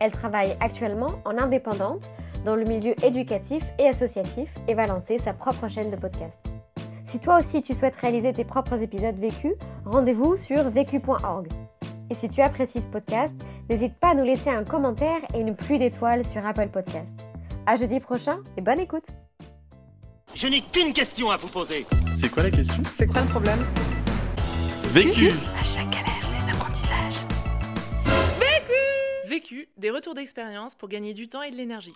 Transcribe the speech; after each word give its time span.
Elle 0.00 0.12
travaille 0.12 0.56
actuellement 0.60 1.20
en 1.24 1.38
indépendante 1.38 2.10
dans 2.44 2.56
le 2.56 2.64
milieu 2.64 2.94
éducatif 3.04 3.62
et 3.78 3.86
associatif 3.86 4.48
et 4.66 4.74
va 4.74 4.86
lancer 4.86 5.18
sa 5.18 5.32
propre 5.32 5.68
chaîne 5.68 5.90
de 5.90 5.96
podcast. 5.96 6.38
Si 7.04 7.20
toi 7.20 7.38
aussi 7.38 7.62
tu 7.62 7.74
souhaites 7.74 7.96
réaliser 7.96 8.32
tes 8.32 8.44
propres 8.44 8.80
épisodes 8.82 9.18
vécus, 9.18 9.54
rendez-vous 9.84 10.36
sur 10.36 10.70
vécu.org. 10.70 11.48
Et 12.08 12.14
si 12.14 12.28
tu 12.28 12.40
apprécies 12.40 12.80
ce 12.80 12.86
podcast, 12.86 13.34
n'hésite 13.68 13.94
pas 13.94 14.10
à 14.10 14.14
nous 14.14 14.24
laisser 14.24 14.50
un 14.50 14.64
commentaire 14.64 15.20
et 15.34 15.40
une 15.40 15.54
pluie 15.54 15.78
d'étoiles 15.78 16.24
sur 16.24 16.44
Apple 16.44 16.68
Podcast. 16.68 17.14
À 17.66 17.76
jeudi 17.76 18.00
prochain 18.00 18.38
et 18.56 18.60
bonne 18.60 18.80
écoute. 18.80 19.06
Je 20.34 20.46
n'ai 20.46 20.60
qu'une 20.60 20.92
question 20.92 21.30
à 21.30 21.36
vous 21.36 21.48
poser. 21.48 21.86
C'est 22.14 22.30
quoi 22.30 22.42
la 22.44 22.50
question? 22.50 22.82
C'est 22.94 23.06
quoi 23.06 23.20
le 23.22 23.28
problème? 23.28 23.58
Vécu 24.92 25.30
À 25.60 25.64
chaque 25.64 26.09
Vécu, 29.30 29.68
des 29.76 29.92
retours 29.92 30.14
d'expérience 30.14 30.74
pour 30.74 30.88
gagner 30.88 31.14
du 31.14 31.28
temps 31.28 31.42
et 31.42 31.52
de 31.52 31.56
l'énergie. 31.56 31.92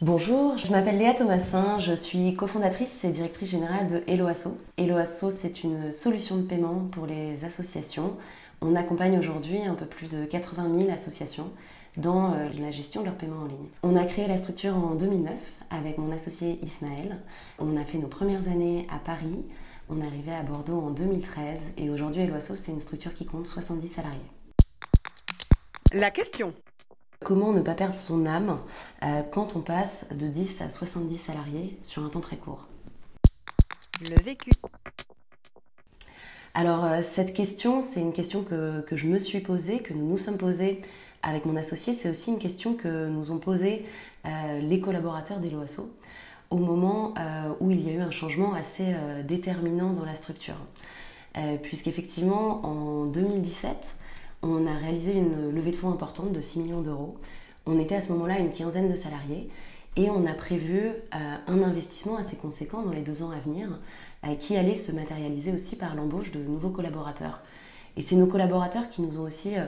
Bonjour, 0.00 0.56
je 0.56 0.70
m'appelle 0.70 0.98
Léa 0.98 1.14
Thomasin, 1.14 1.80
je 1.80 1.92
suis 1.92 2.36
cofondatrice 2.36 3.02
et 3.02 3.10
directrice 3.10 3.50
générale 3.50 3.88
de 3.88 4.04
HelloAsso. 4.06 4.56
HelloAsso, 4.78 5.32
c'est 5.32 5.64
une 5.64 5.90
solution 5.90 6.36
de 6.36 6.42
paiement 6.42 6.86
pour 6.92 7.06
les 7.06 7.44
associations. 7.44 8.16
On 8.60 8.76
accompagne 8.76 9.18
aujourd'hui 9.18 9.64
un 9.64 9.74
peu 9.74 9.84
plus 9.84 10.06
de 10.06 10.24
80 10.24 10.78
000 10.78 10.92
associations 10.92 11.50
dans 11.96 12.34
euh, 12.34 12.48
la 12.60 12.70
gestion 12.70 13.00
de 13.00 13.06
leur 13.06 13.16
paiement 13.16 13.42
en 13.42 13.46
ligne. 13.46 13.66
On 13.82 13.96
a 13.96 14.04
créé 14.04 14.28
la 14.28 14.36
structure 14.36 14.76
en 14.76 14.94
2009 14.94 15.34
avec 15.70 15.98
mon 15.98 16.12
associé 16.12 16.60
Ismaël. 16.62 17.18
On 17.58 17.76
a 17.76 17.84
fait 17.84 17.98
nos 17.98 18.06
premières 18.06 18.46
années 18.46 18.86
à 18.92 19.00
Paris. 19.00 19.44
On 19.88 20.00
est 20.00 20.06
arrivé 20.06 20.32
à 20.32 20.44
Bordeaux 20.44 20.78
en 20.78 20.90
2013 20.90 21.72
et 21.78 21.90
aujourd'hui 21.90 22.22
HelloAsso, 22.22 22.54
c'est 22.54 22.70
une 22.70 22.78
structure 22.78 23.12
qui 23.12 23.26
compte 23.26 23.48
70 23.48 23.88
salariés. 23.88 24.35
La 25.92 26.10
question. 26.10 26.52
Comment 27.24 27.52
ne 27.52 27.60
pas 27.60 27.74
perdre 27.74 27.96
son 27.96 28.26
âme 28.26 28.58
euh, 29.04 29.22
quand 29.30 29.56
on 29.56 29.60
passe 29.60 30.08
de 30.12 30.26
10 30.26 30.60
à 30.62 30.70
70 30.70 31.16
salariés 31.16 31.78
sur 31.80 32.04
un 32.04 32.08
temps 32.08 32.20
très 32.20 32.36
court? 32.36 32.66
Le 34.10 34.20
vécu. 34.20 34.50
Alors 36.54 36.84
euh, 36.84 37.02
cette 37.02 37.34
question, 37.34 37.82
c'est 37.82 38.00
une 38.00 38.12
question 38.12 38.42
que, 38.42 38.80
que 38.82 38.96
je 38.96 39.06
me 39.06 39.18
suis 39.18 39.40
posée, 39.40 39.78
que 39.78 39.94
nous 39.94 40.06
nous 40.06 40.18
sommes 40.18 40.38
posés 40.38 40.82
avec 41.22 41.44
mon 41.46 41.56
associé. 41.56 41.94
C'est 41.94 42.10
aussi 42.10 42.30
une 42.32 42.38
question 42.38 42.74
que 42.74 43.06
nous 43.06 43.30
ont 43.30 43.38
posée 43.38 43.84
euh, 44.26 44.58
les 44.58 44.80
collaborateurs 44.80 45.38
d'Eloasso 45.38 45.90
au 46.50 46.58
moment 46.58 47.12
où 47.58 47.72
il 47.72 47.84
y 47.84 47.90
a 47.90 47.92
eu 47.94 48.00
un 48.00 48.12
changement 48.12 48.54
assez 48.54 48.94
déterminant 49.24 49.92
dans 49.92 50.04
la 50.04 50.14
structure. 50.14 50.54
Puisqu'effectivement, 51.64 52.64
en 52.64 53.06
2017, 53.06 53.96
on 54.42 54.66
a 54.66 54.76
réalisé 54.76 55.14
une 55.14 55.50
levée 55.50 55.70
de 55.70 55.76
fonds 55.76 55.90
importante 55.90 56.32
de 56.32 56.40
6 56.40 56.60
millions 56.60 56.82
d'euros. 56.82 57.16
On 57.66 57.78
était 57.78 57.96
à 57.96 58.02
ce 58.02 58.12
moment-là 58.12 58.38
une 58.38 58.52
quinzaine 58.52 58.90
de 58.90 58.96
salariés 58.96 59.48
et 59.96 60.10
on 60.10 60.26
a 60.26 60.34
prévu 60.34 60.88
euh, 60.88 61.36
un 61.46 61.62
investissement 61.62 62.16
assez 62.16 62.36
conséquent 62.36 62.82
dans 62.82 62.92
les 62.92 63.00
deux 63.00 63.22
ans 63.22 63.30
à 63.30 63.38
venir 63.38 63.78
euh, 64.24 64.34
qui 64.34 64.56
allait 64.56 64.74
se 64.74 64.92
matérialiser 64.92 65.52
aussi 65.52 65.76
par 65.76 65.94
l'embauche 65.94 66.32
de 66.32 66.38
nouveaux 66.38 66.70
collaborateurs. 66.70 67.40
Et 67.96 68.02
c'est 68.02 68.16
nos 68.16 68.26
collaborateurs 68.26 68.88
qui 68.90 69.02
nous 69.02 69.18
ont 69.18 69.24
aussi 69.24 69.56
euh, 69.56 69.66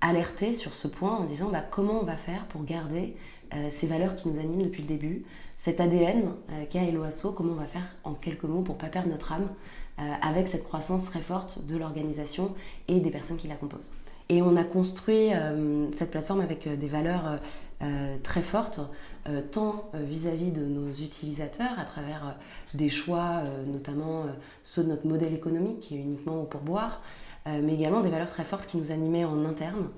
alertés 0.00 0.52
sur 0.52 0.74
ce 0.74 0.88
point 0.88 1.16
en 1.16 1.24
disant 1.24 1.48
bah, 1.50 1.62
comment 1.68 2.00
on 2.00 2.04
va 2.04 2.16
faire 2.16 2.46
pour 2.46 2.64
garder 2.64 3.16
ces 3.70 3.86
valeurs 3.86 4.14
qui 4.14 4.28
nous 4.28 4.38
animent 4.38 4.60
depuis 4.60 4.82
le 4.82 4.88
début, 4.88 5.24
cet 5.56 5.80
ADN 5.80 6.34
euh, 6.50 6.64
qu'a 6.68 6.82
Eloasso, 6.82 7.32
comment 7.32 7.54
on 7.54 7.56
va 7.56 7.66
faire 7.66 7.96
en 8.04 8.12
quelques 8.12 8.44
mots 8.44 8.60
pour 8.60 8.74
ne 8.74 8.80
pas 8.80 8.88
perdre 8.88 9.08
notre 9.08 9.32
âme 9.32 9.48
avec 10.22 10.46
cette 10.46 10.62
croissance 10.62 11.06
très 11.06 11.22
forte 11.22 11.66
de 11.66 11.76
l'organisation 11.76 12.54
et 12.86 13.00
des 13.00 13.10
personnes 13.10 13.36
qui 13.36 13.48
la 13.48 13.56
composent. 13.56 13.90
Et 14.30 14.42
on 14.42 14.56
a 14.56 14.64
construit 14.64 15.32
euh, 15.32 15.90
cette 15.92 16.10
plateforme 16.10 16.40
avec 16.42 16.66
euh, 16.66 16.76
des 16.76 16.88
valeurs 16.88 17.38
euh, 17.82 18.16
très 18.22 18.42
fortes, 18.42 18.80
tant 19.50 19.90
vis-à-vis 19.92 20.50
de 20.52 20.64
nos 20.64 20.88
utilisateurs, 20.88 21.78
à 21.78 21.84
travers 21.84 22.34
des 22.72 22.88
choix, 22.88 23.42
notamment 23.66 24.24
ceux 24.62 24.82
de 24.82 24.88
notre 24.88 25.06
modèle 25.06 25.34
économique 25.34 25.80
qui 25.80 25.96
est 25.96 26.00
uniquement 26.00 26.40
au 26.40 26.44
pourboire, 26.44 27.02
mais 27.44 27.74
également 27.74 28.00
des 28.00 28.08
valeurs 28.08 28.28
très 28.28 28.44
fortes 28.44 28.66
qui 28.66 28.78
nous 28.78 28.90
animaient 28.90 29.26
en 29.26 29.44
interne, 29.44 29.88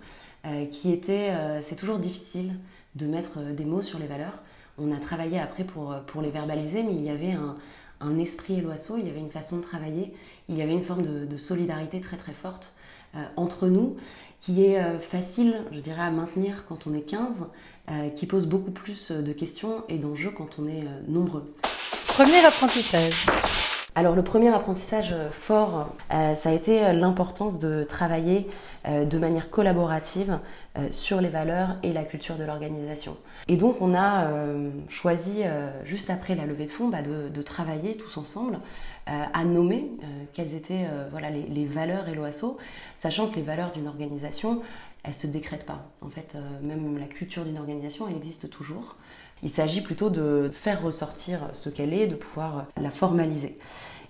qui 0.73 0.93
étaient, 0.93 1.33
c'est 1.63 1.77
toujours 1.77 2.01
difficile 2.01 2.55
de 2.97 3.07
mettre 3.07 3.39
des 3.39 3.65
mots 3.65 3.83
sur 3.83 4.01
les 4.01 4.09
valeurs. 4.09 4.37
On 4.79 4.91
a 4.91 4.97
travaillé 4.97 5.39
après 5.39 5.63
pour, 5.63 5.95
pour 6.09 6.23
les 6.23 6.31
verbaliser, 6.31 6.83
mais 6.83 6.97
il 6.97 7.05
y 7.05 7.11
avait 7.11 7.35
un, 7.35 7.55
un 8.01 8.19
esprit 8.19 8.59
Eloasso, 8.59 8.97
il 8.99 9.07
y 9.07 9.11
avait 9.11 9.21
une 9.21 9.31
façon 9.31 9.59
de 9.59 9.63
travailler, 9.63 10.13
il 10.49 10.59
y 10.59 10.63
avait 10.63 10.75
une 10.75 10.83
forme 10.83 11.03
de, 11.03 11.25
de 11.25 11.37
solidarité 11.37 12.01
très 12.01 12.17
très 12.17 12.33
forte 12.33 12.75
entre 13.37 13.67
nous, 13.67 13.97
qui 14.41 14.65
est 14.65 14.79
euh, 14.79 14.99
facile, 14.99 15.63
je 15.73 15.81
dirais, 15.81 16.03
à 16.03 16.11
maintenir 16.11 16.65
quand 16.69 16.87
on 16.87 16.95
est 16.95 17.03
15, 17.03 17.51
euh, 17.91 18.09
qui 18.11 18.27
pose 18.27 18.47
beaucoup 18.47 18.71
plus 18.71 19.13
de 19.13 19.33
questions 19.33 19.85
et 19.89 19.99
d'enjeux 19.99 20.31
quand 20.31 20.59
on 20.59 20.67
est 20.67 20.83
euh, 20.83 21.01
nombreux. 21.09 21.53
Premier 22.09 22.45
apprentissage. 22.45 23.27
Alors 23.95 24.15
le 24.15 24.23
premier 24.23 24.49
apprentissage 24.49 25.13
euh, 25.13 25.31
fort, 25.31 25.89
euh, 26.13 26.35
ça 26.35 26.51
a 26.51 26.53
été 26.53 26.85
euh, 26.85 26.93
l'importance 26.93 27.59
de 27.59 27.83
travailler 27.83 28.49
euh, 28.87 29.05
de 29.05 29.19
manière 29.19 29.51
collaborative 29.51 30.39
euh, 30.79 30.87
sur 30.91 31.21
les 31.21 31.29
valeurs 31.29 31.77
et 31.83 31.93
la 31.93 32.05
culture 32.05 32.37
de 32.37 32.45
l'organisation. 32.45 33.17
Et 33.51 33.57
donc 33.57 33.83
on 33.83 33.97
a 33.97 34.27
euh, 34.27 34.71
choisi, 34.89 35.43
euh, 35.43 35.73
juste 35.85 36.09
après 36.09 36.37
la 36.37 36.47
levée 36.47 36.67
de 36.67 36.71
fonds, 36.71 36.87
bah, 36.87 37.03
de, 37.03 37.43
travailler 37.43 37.97
tous 37.97 38.17
ensemble 38.17 38.61
euh, 39.09 39.25
à 39.35 39.45
nommer 39.45 39.91
quelles 40.33 40.55
étaient 40.55 40.87
voilà, 41.11 41.31
les, 41.31 41.65
valeurs 41.67 42.09
et 42.09 42.15
l'OASO, 42.15 42.59
sachant 42.97 43.27
que 43.27 43.35
les 43.35 43.43
valeurs 43.43 43.73
d'une 43.73 43.89
organisation, 43.89 44.63
elles 45.03 45.15
se 45.15 45.27
décrètent 45.27 45.67
pas. 45.67 45.85
En 46.01 46.11
fait, 46.11 46.37
même 46.63 46.97
la 46.97 47.07
culture 47.07 47.45
d'une 47.45 47.59
organisation, 47.59 48.07
elle 48.09 48.17
existe 48.17 48.51
toujours. 48.51 48.95
Il 49.43 49.51
s'agit 49.51 49.81
plutôt 49.81 50.11
de 50.11 50.49
faire 50.53 50.81
ressortir 50.83 51.41
ce 51.53 51.71
qu'elle 51.71 51.93
est, 51.93 52.07
de 52.07 52.15
pouvoir 52.15 52.67
la 52.81 52.91
formaliser. 52.91 53.59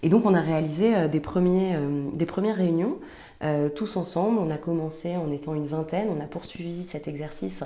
Et 0.02 0.10
donc 0.10 0.26
on 0.26 0.34
a 0.34 0.40
réalisé 0.40 1.08
des, 1.08 1.20
premiers, 1.20 1.78
premières 2.26 2.56
réunions 2.56 2.98
tous 3.74 3.96
ensemble. 3.96 4.38
On 4.38 4.50
a 4.50 4.58
commencé 4.58 5.16
en 5.16 5.30
étant 5.30 5.54
une 5.54 5.66
vingtaine, 5.66 6.08
on 6.10 6.20
a 6.20 6.26
poursuivi 6.26 6.84
cet 6.84 7.08
exercice 7.08 7.64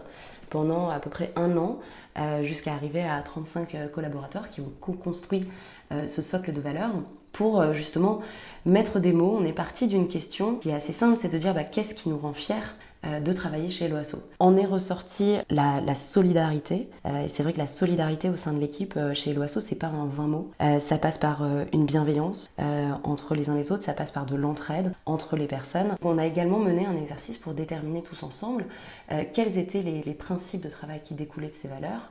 pendant 0.50 0.90
à 0.90 0.98
peu 0.98 1.10
près 1.10 1.32
un 1.36 1.56
an 1.56 1.78
euh, 2.18 2.42
jusqu'à 2.42 2.72
arriver 2.72 3.02
à 3.02 3.20
35 3.22 3.74
euh, 3.74 3.88
collaborateurs 3.88 4.50
qui 4.50 4.60
ont 4.60 4.72
co-construit 4.80 5.46
euh, 5.92 6.06
ce 6.06 6.22
socle 6.22 6.52
de 6.52 6.60
valeurs 6.60 6.92
pour 7.32 7.74
justement 7.74 8.20
mettre 8.64 9.00
des 9.00 9.12
mots. 9.12 9.36
On 9.36 9.44
est 9.44 9.52
parti 9.52 9.88
d'une 9.88 10.06
question 10.06 10.54
qui 10.54 10.70
est 10.70 10.74
assez 10.74 10.92
simple, 10.92 11.16
c'est 11.16 11.28
de 11.28 11.38
dire 11.38 11.52
bah, 11.52 11.64
qu'est-ce 11.64 11.96
qui 11.96 12.08
nous 12.08 12.18
rend 12.18 12.32
fiers? 12.32 12.54
De 13.04 13.32
travailler 13.32 13.70
chez 13.70 13.88
l'OASO. 13.88 14.18
En 14.38 14.56
est 14.56 14.64
ressorti 14.66 15.36
la, 15.50 15.94
solidarité, 15.94 16.88
euh, 17.06 17.24
c'est 17.28 17.42
vrai 17.42 17.52
que 17.52 17.58
la 17.58 17.66
solidarité 17.66 18.28
au 18.28 18.36
sein 18.36 18.52
de 18.52 18.60
l'équipe 18.60 18.94
euh, 18.96 19.14
chez 19.14 19.32
l'OASO, 19.32 19.60
c'est 19.60 19.74
pas 19.74 19.88
un 19.88 20.06
vain 20.06 20.26
mot. 20.26 20.50
Euh, 20.62 20.78
ça 20.78 20.98
passe 20.98 21.18
par 21.18 21.42
euh, 21.42 21.64
une 21.72 21.84
bienveillance 21.84 22.48
euh, 22.60 22.90
entre 23.02 23.34
les 23.34 23.50
uns 23.50 23.54
les 23.54 23.72
autres, 23.72 23.82
ça 23.82 23.92
passe 23.92 24.10
par 24.10 24.26
de 24.26 24.36
l'entraide 24.36 24.92
entre 25.06 25.36
les 25.36 25.46
personnes. 25.46 25.96
On 26.02 26.18
a 26.18 26.26
également 26.26 26.58
mené 26.58 26.86
un 26.86 26.96
exercice 26.96 27.38
pour 27.38 27.54
déterminer 27.54 28.02
tous 28.02 28.22
ensemble 28.22 28.66
euh, 29.12 29.24
quels 29.32 29.58
étaient 29.58 29.82
les, 29.82 30.14
principes 30.14 30.62
de 30.62 30.70
travail 30.70 31.00
qui 31.02 31.14
découlaient 31.14 31.48
de 31.48 31.54
ces 31.54 31.68
valeurs 31.68 32.10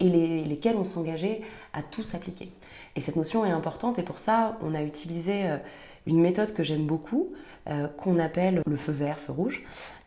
et 0.00 0.08
les, 0.08 0.44
lesquels 0.44 0.76
on 0.76 0.84
s'engageait 0.84 1.42
à 1.72 1.82
tous 1.82 2.14
appliquer. 2.14 2.50
Et 2.96 3.00
cette 3.00 3.16
notion 3.16 3.44
est 3.44 3.50
importante 3.50 3.98
et 3.98 4.02
pour 4.02 4.18
ça, 4.18 4.58
on 4.62 4.74
a 4.74 4.82
utilisé 4.82 5.46
euh, 5.46 5.58
une 6.06 6.20
méthode 6.20 6.52
que 6.54 6.62
j'aime 6.62 6.86
beaucoup, 6.86 7.32
euh, 7.68 7.86
qu'on 7.86 8.18
appelle 8.18 8.60
le 8.66 8.76
feu 8.76 8.90
vert, 8.90 9.20
feu 9.20 9.32
rouge, 9.32 9.62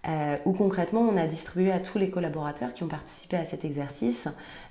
euh, 0.09 0.35
où 0.43 0.51
concrètement 0.51 0.99
on 0.99 1.15
a 1.15 1.25
distribué 1.25 1.71
à 1.71 1.79
tous 1.79 1.97
les 1.97 2.09
collaborateurs 2.09 2.73
qui 2.73 2.83
ont 2.83 2.89
participé 2.89 3.37
à 3.37 3.45
cet 3.45 3.63
exercice 3.63 4.27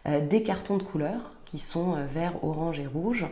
euh, 0.06 0.20
des 0.20 0.42
cartons 0.42 0.76
de 0.76 0.82
couleur 0.82 1.32
qui 1.46 1.56
sont 1.56 1.96
vert, 2.12 2.44
orange 2.44 2.80
et 2.80 2.86
rouge, 2.86 3.24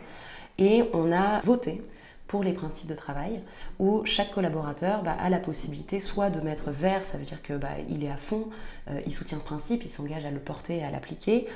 et 0.57 0.85
on 0.93 1.11
a 1.11 1.39
voté 1.41 1.83
pour 2.25 2.43
les 2.43 2.53
principes 2.53 2.87
de 2.87 2.95
travail, 2.95 3.41
où 3.77 4.03
chaque 4.05 4.31
collaborateur 4.31 5.03
bah, 5.03 5.15
a 5.19 5.29
la 5.29 5.37
possibilité 5.37 5.99
soit 5.99 6.31
de 6.31 6.39
mettre 6.41 6.71
vert, 6.71 7.05
ça 7.05 7.19
veut 7.19 7.25
dire 7.25 7.43
que 7.43 7.53
bah, 7.53 7.69
il 7.89 8.03
est 8.03 8.09
à 8.09 8.17
fond, 8.17 8.47
il 9.05 9.13
soutient 9.13 9.37
ce 9.37 9.43
principe, 9.43 9.83
il 9.83 9.89
s'engage 9.89 10.25
à 10.25 10.31
le 10.31 10.39
porter 10.39 10.77
et 10.77 10.83
à 10.83 10.89
l'appliquer. 10.89 11.47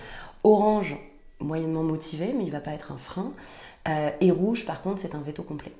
Orange, 0.43 0.97
moyennement 1.39 1.83
motivé, 1.83 2.33
mais 2.35 2.43
il 2.43 2.47
ne 2.47 2.51
va 2.51 2.59
pas 2.59 2.73
être 2.73 2.91
un 2.91 2.97
frein. 2.97 3.31
Et 4.19 4.29
rouge, 4.29 4.65
par 4.65 4.81
contre, 4.81 4.99
c'est 4.99 5.15
un 5.15 5.21
veto 5.21 5.41
complet. 5.41 5.71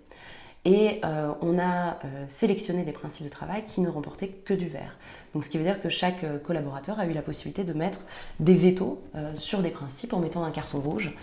Et 0.65 0.99
euh, 1.05 1.31
on 1.41 1.57
a 1.59 1.91
euh, 1.91 2.25
sélectionné 2.27 2.83
des 2.83 2.91
principes 2.91 3.25
de 3.25 3.31
travail 3.31 3.63
qui 3.65 3.79
ne 3.79 3.89
remportaient 3.89 4.27
que 4.27 4.53
du 4.53 4.67
vert. 4.67 4.97
Donc 5.33 5.45
ce 5.45 5.49
qui 5.49 5.57
veut 5.57 5.63
dire 5.63 5.81
que 5.81 5.87
chaque 5.87 6.25
euh, 6.25 6.39
collaborateur 6.39 6.99
a 6.99 7.05
eu 7.05 7.13
la 7.13 7.21
possibilité 7.21 7.63
de 7.63 7.71
mettre 7.71 7.99
des 8.41 8.55
vétos 8.55 9.01
sur 9.35 9.59
des 9.59 9.69
principes 9.69 10.13
en 10.13 10.19
mettant 10.19 10.43
un 10.43 10.51
carton 10.51 10.79
rouge. 10.79 11.13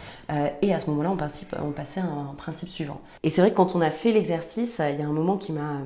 et 0.62 0.72
à 0.72 0.80
ce 0.80 0.88
moment-là, 0.90 1.10
on, 1.10 1.66
on, 1.66 1.72
passait 1.72 2.00
à 2.00 2.04
un 2.04 2.34
principe 2.36 2.68
suivant. 2.68 3.00
Et 3.22 3.30
c'est 3.30 3.40
vrai 3.40 3.50
que 3.50 3.56
quand 3.56 3.74
on 3.76 3.80
a 3.80 3.90
fait 3.90 4.12
l'exercice, 4.12 4.80
il 4.80 4.98
y 4.98 5.02
a 5.02 5.06
un 5.06 5.12
moment 5.12 5.36
qui 5.36 5.52
m'a 5.52 5.78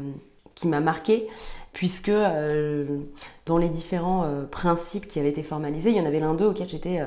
qui 0.55 0.67
m'a 0.67 0.81
marqué, 0.81 1.29
puisque 1.73 2.11
dans 3.47 3.59
les 3.59 3.69
différents 3.69 4.29
principes 4.51 5.07
qui 5.07 5.21
avaient 5.21 5.29
été 5.29 5.45
formalisés, 5.45 5.91
il 5.91 5.97
y 5.97 6.01
en 6.01 6.07
avait 6.07 6.19
l'un 6.19 6.35
d'eux 6.35 6.47
auquel 6.47 6.69
j'étais 6.69 7.01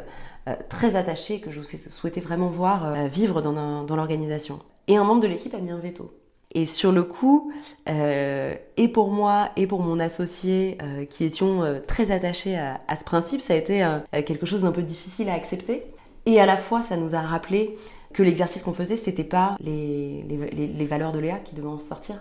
très 0.69 0.95
attachée, 0.95 1.39
que 1.39 1.51
je 1.51 1.61
souhaitais 1.61 2.21
vraiment 2.21 2.47
voir 2.47 3.07
vivre 3.07 3.41
dans, 3.41 3.83
dans 3.83 3.95
l'organisation. 3.95 4.59
Et 4.87 4.95
un 4.95 5.03
membre 5.03 5.21
de 5.21 5.27
l'équipe 5.27 5.53
a 5.53 5.59
mis 5.59 5.71
un 5.71 5.79
veto. 5.79 6.11
Et 6.53 6.65
sur 6.65 6.91
le 6.91 7.03
coup, 7.03 7.51
euh, 7.87 8.55
et 8.75 8.89
pour 8.89 9.09
moi 9.09 9.51
et 9.55 9.67
pour 9.67 9.81
mon 9.81 9.99
associé 9.99 10.77
euh, 10.81 11.05
qui 11.05 11.23
étions 11.23 11.63
euh, 11.63 11.79
très 11.79 12.11
attachés 12.11 12.57
à, 12.57 12.95
ce 12.95 13.05
principe, 13.05 13.41
ça 13.41 13.53
a 13.53 13.57
été 13.57 13.85
quelque 14.25 14.45
chose 14.45 14.61
d'un 14.61 14.71
peu 14.71 14.81
difficile 14.81 15.29
à 15.29 15.33
accepter. 15.33 15.83
Et 16.25 16.41
à 16.41 16.45
la 16.45 16.57
fois, 16.57 16.81
ça 16.81 16.97
nous 16.97 17.15
a 17.15 17.21
rappelé 17.21 17.77
que 18.13 18.21
l'exercice 18.21 18.63
qu'on 18.63 18.73
faisait, 18.73 18.97
c'était 18.97 19.23
pas 19.23 19.55
les, 19.61 20.25
les, 20.51 20.85
valeurs 20.85 21.13
de 21.13 21.19
Léa 21.19 21.37
qui 21.37 21.55
devaient 21.55 21.67
en 21.67 21.79
sortir, 21.79 22.15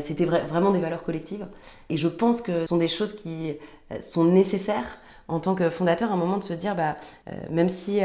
c'était 0.00 0.26
vraiment 0.26 0.70
des 0.70 0.78
valeurs 0.78 1.02
collectives. 1.02 1.46
Et 1.88 1.96
je 1.96 2.06
pense 2.06 2.42
que 2.42 2.62
ce 2.62 2.66
sont 2.66 2.76
des 2.76 2.88
choses 2.88 3.14
qui 3.14 3.54
sont 3.98 4.24
nécessaires 4.24 5.00
en 5.26 5.40
tant 5.40 5.54
que 5.54 5.70
fondateur, 5.70 6.10
à 6.10 6.14
un 6.14 6.18
moment 6.18 6.36
de 6.36 6.44
se 6.44 6.52
dire, 6.52 6.76
bah, 6.76 6.96
même 7.50 7.70
si 7.70 8.00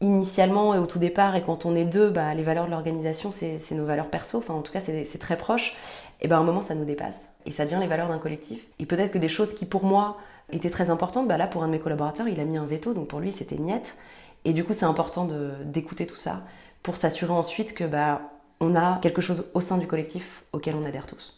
initialement 0.00 0.74
et 0.74 0.78
au 0.78 0.86
tout 0.86 0.98
départ, 0.98 1.36
et 1.36 1.42
quand 1.42 1.66
on 1.66 1.76
est 1.76 1.84
deux, 1.84 2.08
bah, 2.08 2.34
les 2.34 2.42
valeurs 2.42 2.66
de 2.66 2.70
l'organisation, 2.70 3.30
c'est 3.30 3.58
nos 3.72 3.84
valeurs 3.84 4.08
perso, 4.08 4.38
enfin 4.38 4.54
en 4.54 4.62
tout 4.62 4.72
cas 4.72 4.80
c'est 4.80 5.18
très 5.18 5.36
proche, 5.36 5.76
et 6.20 6.28
ben 6.28 6.36
à 6.36 6.38
un 6.40 6.44
moment 6.44 6.62
ça 6.62 6.74
nous 6.74 6.84
dépasse, 6.84 7.34
et 7.44 7.52
ça 7.52 7.64
devient 7.64 7.78
les 7.80 7.86
valeurs 7.86 8.08
d'un 8.08 8.18
collectif. 8.18 8.66
Et 8.78 8.86
peut-être 8.86 9.12
que 9.12 9.18
des 9.18 9.28
choses 9.28 9.52
qui 9.52 9.66
pour 9.66 9.84
moi 9.84 10.16
étaient 10.52 10.70
très 10.70 10.88
importantes, 10.88 11.28
bah 11.28 11.36
là 11.36 11.46
pour 11.46 11.62
un 11.62 11.66
de 11.66 11.72
mes 11.72 11.80
collaborateurs, 11.80 12.28
il 12.28 12.40
a 12.40 12.44
mis 12.44 12.56
un 12.56 12.64
veto, 12.64 12.94
donc 12.94 13.08
pour 13.08 13.20
lui 13.20 13.30
c'était 13.30 13.56
niette, 13.56 13.96
et 14.46 14.54
du 14.54 14.64
coup 14.64 14.72
c'est 14.72 14.86
important 14.86 15.28
d'écouter 15.64 16.06
tout 16.06 16.16
ça 16.16 16.42
pour 16.82 16.96
s'assurer 16.96 17.32
ensuite 17.32 17.74
que 17.74 17.84
bah, 17.84 18.22
on 18.60 18.74
a 18.74 18.98
quelque 19.02 19.20
chose 19.20 19.50
au 19.52 19.60
sein 19.60 19.76
du 19.76 19.86
collectif 19.86 20.44
auquel 20.52 20.76
on 20.76 20.84
adhère 20.86 21.06
tous. 21.06 21.36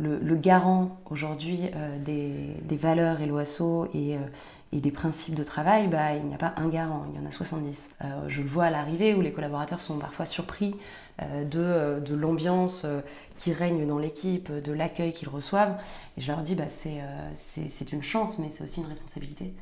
Le, 0.00 0.36
garant 0.36 0.96
aujourd'hui 1.10 1.62
euh, 1.74 1.98
des, 1.98 2.30
des, 2.62 2.76
valeurs 2.76 3.20
et 3.20 3.26
l'OASO 3.26 3.86
et, 3.86 4.14
euh, 4.14 4.20
et 4.72 4.80
des 4.80 4.90
principes 4.90 5.34
de 5.34 5.44
travail, 5.44 5.88
bah, 5.88 6.14
il 6.14 6.24
n'y 6.24 6.34
a 6.34 6.38
pas 6.38 6.52
un 6.56 6.68
garant, 6.68 7.06
il 7.10 7.18
y 7.18 7.24
en 7.24 7.26
a 7.26 7.30
70. 7.30 7.88
Euh, 8.04 8.28
je 8.28 8.42
le 8.42 8.48
vois 8.48 8.64
à 8.64 8.70
l'arrivée 8.70 9.14
où 9.14 9.22
les 9.22 9.32
collaborateurs 9.32 9.80
sont 9.80 9.98
parfois 9.98 10.26
surpris 10.26 10.74
euh, 11.22 11.44
de, 11.44 11.58
euh, 11.58 12.00
de 12.00 12.14
l'ambiance 12.14 12.84
qui 13.38 13.52
règne 13.52 13.86
dans 13.86 13.98
l'équipe, 13.98 14.52
de 14.52 14.72
l'accueil 14.72 15.14
qu'ils 15.14 15.30
reçoivent. 15.30 15.76
Et 16.16 16.20
je 16.20 16.30
leur 16.30 16.42
dis, 16.42 16.54
bah, 16.54 16.64
c'est 16.68 17.92
une 17.92 18.02
chance, 18.02 18.38
mais 18.38 18.50
c'est 18.50 18.64
aussi 18.64 18.80
une 18.80 18.88
responsabilité 18.88 19.54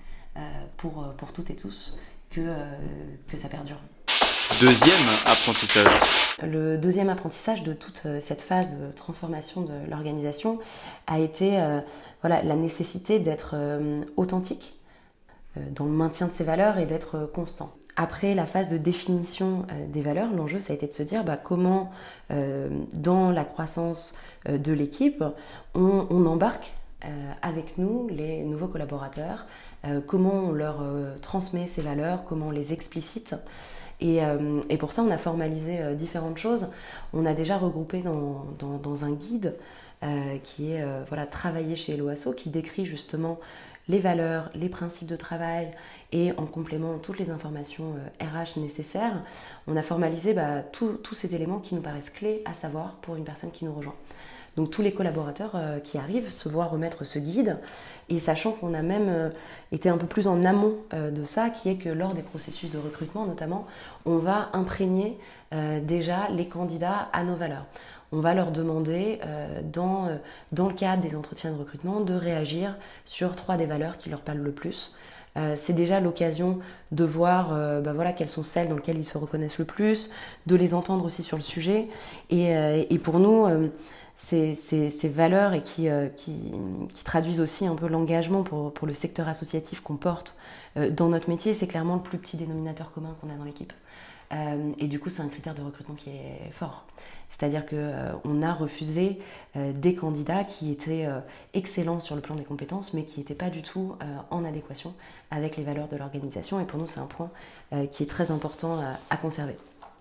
pour, 0.76 1.14
pour 1.17 1.32
toutes 1.32 1.50
et 1.50 1.56
tous 1.56 1.97
que, 2.31 2.41
que 3.29 3.37
ça 3.37 3.49
perdure. 3.49 3.79
Deuxième 4.61 5.09
apprentissage. 5.25 5.91
Le 6.43 6.76
deuxième 6.79 7.09
apprentissage 7.09 7.62
de 7.62 7.73
toute 7.73 8.06
cette 8.20 8.43
phase 8.43 8.76
de 8.76 8.93
transformation 8.93 9.62
de 9.62 9.73
l'organisation 9.88 10.59
a 11.06 11.19
été 11.20 11.59
voilà, 12.20 12.43
la 12.43 12.56
nécessité 12.56 13.19
d'être 13.19 13.56
authentique 14.17 14.76
euh, 14.76 14.86
dans 15.75 15.85
le 15.85 15.91
maintien 15.91 16.26
de 16.26 16.32
ces 16.32 16.44
valeurs 16.44 16.79
et 16.79 16.87
d'être 16.87 17.17
euh, 17.17 17.26
constant. 17.26 17.73
Après 17.97 18.35
la 18.35 18.47
phase 18.47 18.69
de 18.69 18.76
définition 18.76 19.67
euh, 19.70 19.87
des 19.87 20.03
valeurs, 20.03 20.32
l'enjeu 20.32 20.58
ça 20.58 20.73
a 20.73 20.76
été 20.76 20.87
de 20.87 20.93
se 20.93 21.03
dire 21.03 21.25
bah, 21.25 21.37
comment 21.37 21.91
dans 22.29 23.31
la 23.31 23.44
croissance 23.44 24.17
de 24.49 24.73
l'équipe 24.73 25.23
on, 25.75 26.26
embarque 26.26 26.73
avec 27.41 27.79
nous 27.79 28.08
les 28.08 28.43
nouveaux 28.43 28.67
collaborateurs, 28.67 29.47
comment 30.06 30.35
on 30.35 30.50
leur 30.50 30.82
transmet 31.23 31.69
ces 31.69 31.82
valeurs, 31.82 32.25
comment 32.25 32.49
on 32.49 32.50
les 32.50 32.73
explicite. 32.73 33.37
Et, 34.00 34.19
pour 34.79 34.91
ça, 34.91 35.02
on 35.02 35.11
a 35.12 35.19
formalisé 35.19 35.79
différentes 35.94 36.38
choses. 36.38 36.69
On 37.12 37.26
a 37.26 37.32
déjà 37.32 37.59
regroupé 37.59 38.02
dans, 38.02 39.05
un 39.05 39.12
guide 39.12 39.55
qui 40.43 40.73
est 40.73 40.85
voilà, 41.06 41.26
travaillé 41.26 41.76
chez 41.76 41.97
l'OASO, 41.97 42.32
qui 42.32 42.50
décrit 42.50 42.87
justement 42.87 43.38
les 43.88 43.99
valeurs, 43.99 44.50
les 44.55 44.69
principes 44.69 45.09
de 45.09 45.17
travail 45.17 45.71
et 46.12 46.33
en 46.33 46.47
complément 46.47 46.99
toutes 46.99 47.19
les 47.19 47.31
informations 47.31 47.94
RH 48.21 48.59
euh, 48.59 48.61
nécessaires, 48.61 49.23
on 49.67 49.77
a 49.77 49.83
formalisé 49.83 50.35
bah, 50.35 50.62
tous 50.73 51.15
ces 51.15 51.35
éléments 51.35 51.59
qui 51.59 51.75
nous 51.75 51.83
paraissent 51.83 52.11
clés 52.11 52.43
à 52.44 52.55
savoir 52.55 52.94
pour 53.03 53.17
une 53.17 53.25
personne 53.25 53.50
qui 53.50 53.65
nous 53.65 53.73
rejoint. 53.73 53.94
Donc 54.56 54.71
tous 54.71 54.83
les 54.83 54.93
collaborateurs 54.93 55.53
euh, 55.55 55.79
qui 55.79 55.99
arrivent 55.99 56.31
se 56.31 56.49
voient 56.49 56.65
remettre 56.65 57.05
ce 57.05 57.19
guide 57.19 57.59
et 58.09 58.19
sachant 58.19 58.53
qu'on 58.53 58.75
a 58.75 58.83
même 58.83 59.09
euh, 59.09 59.31
été 59.71 59.88
un 59.88 59.99
peu 59.99 60.06
plus 60.06 60.27
en 60.27 60.44
amont 60.44 60.77
de 60.93 61.25
ça, 61.25 61.50
qui 61.50 61.69
est 61.69 61.77
que 61.77 61.88
lors 61.88 62.15
des 62.15 62.23
processus 62.23 62.71
de 62.71 62.79
recrutement 62.79 63.27
notamment, 63.27 63.67
on 64.05 64.17
va 64.17 64.49
imprégner 64.53 65.19
déjà 65.83 66.29
les 66.31 66.49
candidats 66.49 67.09
à 67.12 67.25
nos 67.25 67.35
valeurs 67.35 67.67
on 68.12 68.20
va 68.20 68.35
leur 68.35 68.53
demander, 68.53 69.20
euh, 69.25 69.61
dans, 69.62 70.06
euh, 70.06 70.17
dans 70.53 70.69
le 70.69 70.75
cadre 70.75 71.03
des 71.03 71.17
entretiens 71.17 71.53
de 71.53 71.58
recrutement, 71.58 72.00
de 72.00 72.14
réagir 72.14 72.76
sur 73.05 73.35
trois 73.37 73.56
des 73.56 73.67
valeurs 73.67 73.99
qui 73.99 74.11
leur 74.11 74.20
parlent 74.20 74.38
le 74.38 74.53
plus. 74.53 74.94
Euh, 75.37 75.53
c'est 75.55 75.75
déjà 75.75 76.00
l'occasion 76.00 76.61
de 76.93 77.05
voir 77.05 77.50
bah 77.82 77.93
voilà, 77.93 78.12
quelles 78.12 78.29
sont 78.29 78.43
celles 78.43 78.69
dans 78.69 78.76
lesquelles 78.76 78.99
ils 78.99 79.05
se 79.05 79.19
reconnaissent 79.19 79.58
le 79.58 79.67
plus, 79.67 80.11
de 80.47 80.56
les 80.56 80.73
entendre 80.73 81.05
aussi 81.05 81.23
sur 81.23 81.37
le 81.37 81.43
sujet. 81.43 81.88
Et, 82.31 82.99
pour 83.03 83.19
nous, 83.19 83.47
ces, 84.16 85.08
valeurs 85.14 85.52
et 85.52 85.62
qui, 85.62 85.88
qui, 86.16 87.04
traduisent 87.04 87.40
aussi 87.40 87.66
un 87.66 87.74
peu 87.74 87.86
l'engagement 87.86 88.42
pour, 88.42 88.86
le 88.86 88.94
secteur 88.94 89.28
associatif 89.28 89.80
qu'on 89.80 89.96
porte 89.96 90.36
dans 90.90 91.08
notre 91.08 91.28
métier, 91.28 91.54
c'est 91.54 91.66
clairement 91.66 91.96
le 91.96 92.02
plus 92.02 92.18
petit 92.18 92.36
dénominateur 92.36 92.92
commun 92.92 93.14
qu'on 93.20 93.30
a 93.30 93.34
dans 93.34 93.44
l'équipe. 93.44 93.72
et 94.78 94.86
du 94.86 94.98
coup, 94.98 95.10
c'est 95.10 95.22
un 95.22 95.28
critère 95.28 95.54
de 95.54 95.62
recrutement 95.62 95.94
qui 95.94 96.10
est 96.10 96.50
fort. 96.50 96.86
C'est-à-dire 97.28 97.66
qu'on 97.66 97.76
euh, 97.76 98.42
a 98.42 98.54
refusé 98.54 99.18
euh, 99.56 99.72
des 99.72 99.94
candidats 99.94 100.44
qui 100.44 100.70
étaient 100.70 101.06
euh, 101.06 101.20
excellents 101.54 102.00
sur 102.00 102.14
le 102.14 102.20
plan 102.20 102.34
des 102.34 102.44
compétences, 102.44 102.94
mais 102.94 103.04
qui 103.04 103.20
n'étaient 103.20 103.34
pas 103.34 103.50
du 103.50 103.62
tout 103.62 103.96
en 104.30 104.44
adéquation 104.44 104.94
avec 105.30 105.56
les 105.56 105.64
valeurs 105.64 105.88
de 105.88 105.96
l'organisation. 105.96 106.60
Et 106.60 106.64
pour 106.64 106.78
nous, 106.78 106.86
c'est 106.86 107.00
un 107.00 107.06
point 107.06 107.30
qui 107.92 108.02
est 108.02 108.06
très 108.06 108.30
important 108.30 108.80
à 109.10 109.16
conserver. 109.16 109.56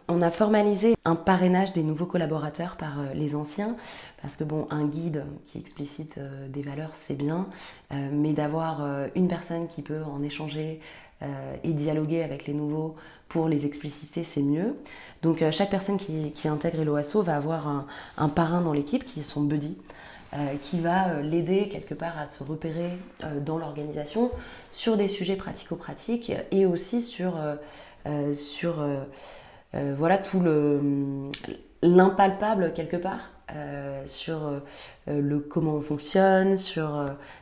On 0.08 0.22
a 0.22 0.30
formalisé 0.30 0.96
un 1.04 1.16
parrainage 1.16 1.74
des 1.74 1.84
nouveaux 1.84 2.06
collaborateurs 2.06 2.76
par 2.78 2.98
les 3.14 3.36
anciens, 3.36 3.76
parce 4.22 4.38
que 4.38 4.44
bon, 4.44 4.68
un 4.70 4.86
guide 4.86 5.26
qui 5.48 5.58
explicite 5.58 6.20
des 6.50 6.62
valeurs, 6.62 6.92
c'est 6.94 7.16
bien, 7.16 7.48
mais 8.12 8.34
d'avoir 8.34 8.86
une 9.16 9.28
personne 9.28 9.68
qui 9.68 9.82
peut 9.82 10.04
en 10.04 10.22
échanger 10.22 10.80
et 11.64 11.74
dialoguer 11.74 12.22
avec 12.22 12.46
les 12.46 12.54
nouveaux 12.54 12.96
pour 13.30 13.48
les 13.48 13.66
expliciter, 13.66 14.24
c'est 14.24 14.42
mieux. 14.42 14.76
Donc 15.22 15.42
euh, 15.42 15.52
chaque 15.52 15.70
personne 15.70 15.98
qui, 15.98 16.48
intègre 16.48 16.84
l'OASO 16.84 17.22
va 17.22 17.36
avoir 17.36 17.86
un, 18.18 18.30
parrain 18.30 18.62
dans 18.62 18.74
l'équipe 18.74 19.04
qui 19.04 19.22
est 19.22 19.24
son 19.24 19.42
buddy. 19.42 19.78
Euh, 20.34 20.56
qui 20.62 20.82
va 20.82 21.10
euh, 21.10 21.22
l'aider 21.22 21.70
quelque 21.70 21.94
part 21.94 22.18
à 22.18 22.26
se 22.26 22.44
repérer 22.44 22.98
dans 23.46 23.58
l'organisation 23.58 24.32
sur 24.72 24.98
des 24.98 25.08
sujets 25.08 25.36
pratico-pratiques 25.36 26.34
et 26.52 26.66
aussi 26.66 27.02
sur 27.02 27.36
voilà, 29.98 30.18
tout 30.18 30.42
l'impalpable 31.82 32.74
quelque 32.74 32.98
part 32.98 33.32
sur 34.06 34.62
le 35.08 35.40
comment 35.40 35.76
on 35.76 35.82
fonctionne, 35.82 36.56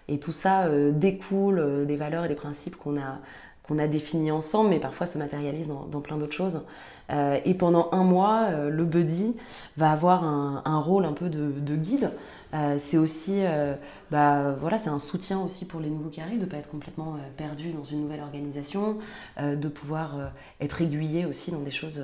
et 0.08 0.20
tout 0.20 0.32
ça 0.32 0.68
découle 0.92 1.86
des 1.86 1.96
valeurs 1.96 2.25
et 2.25 2.28
des 2.28 2.36
principes 2.36 2.75
qu'on 2.75 2.98
a, 2.98 3.20
qu'on 3.63 3.80
a 3.80 3.88
définis 3.88 4.32
ensemble, 4.32 4.72
mais 4.72 4.80
parfois 4.80 5.08
se 5.08 5.18
matérialise 5.18 5.68
dans 5.68 6.02
plein 6.02 6.18
d'autres 6.18 6.34
choses. 6.34 6.62
Euh, 7.12 7.40
et 7.46 7.54
pendant 7.54 7.90
un 7.92 8.04
mois, 8.04 8.48
euh, 8.50 8.70
le 8.70 8.84
buddy 8.84 9.36
va 9.78 9.92
avoir 9.92 10.24
un, 10.24 10.80
rôle 10.80 11.06
un 11.06 11.14
peu 11.14 11.30
de, 11.30 11.76
guide. 11.76 12.12
Euh, 12.54 12.78
c'est 12.78 12.98
aussi, 12.98 13.42
bah, 14.12 14.56
voilà, 14.60 14.78
c'est 14.78 14.90
un 14.90 15.00
soutien 15.00 15.40
aussi 15.42 15.66
pour 15.66 15.80
les 15.80 15.90
nouveaux 15.90 16.10
qui 16.10 16.22
arrivent, 16.22 16.40
de 16.40 16.46
ne 16.46 16.50
pas 16.50 16.58
être 16.58 16.70
complètement 16.70 17.16
perdu 17.38 17.72
dans 17.72 17.84
une 17.84 18.02
nouvelle 18.02 18.22
organisation, 18.22 18.98
de 19.42 19.68
pouvoir 19.68 20.32
être 20.62 20.82
aiguillé 20.82 21.26
aussi 21.26 21.52
dans 21.52 21.62
des 21.62 21.72
choses 21.72 22.04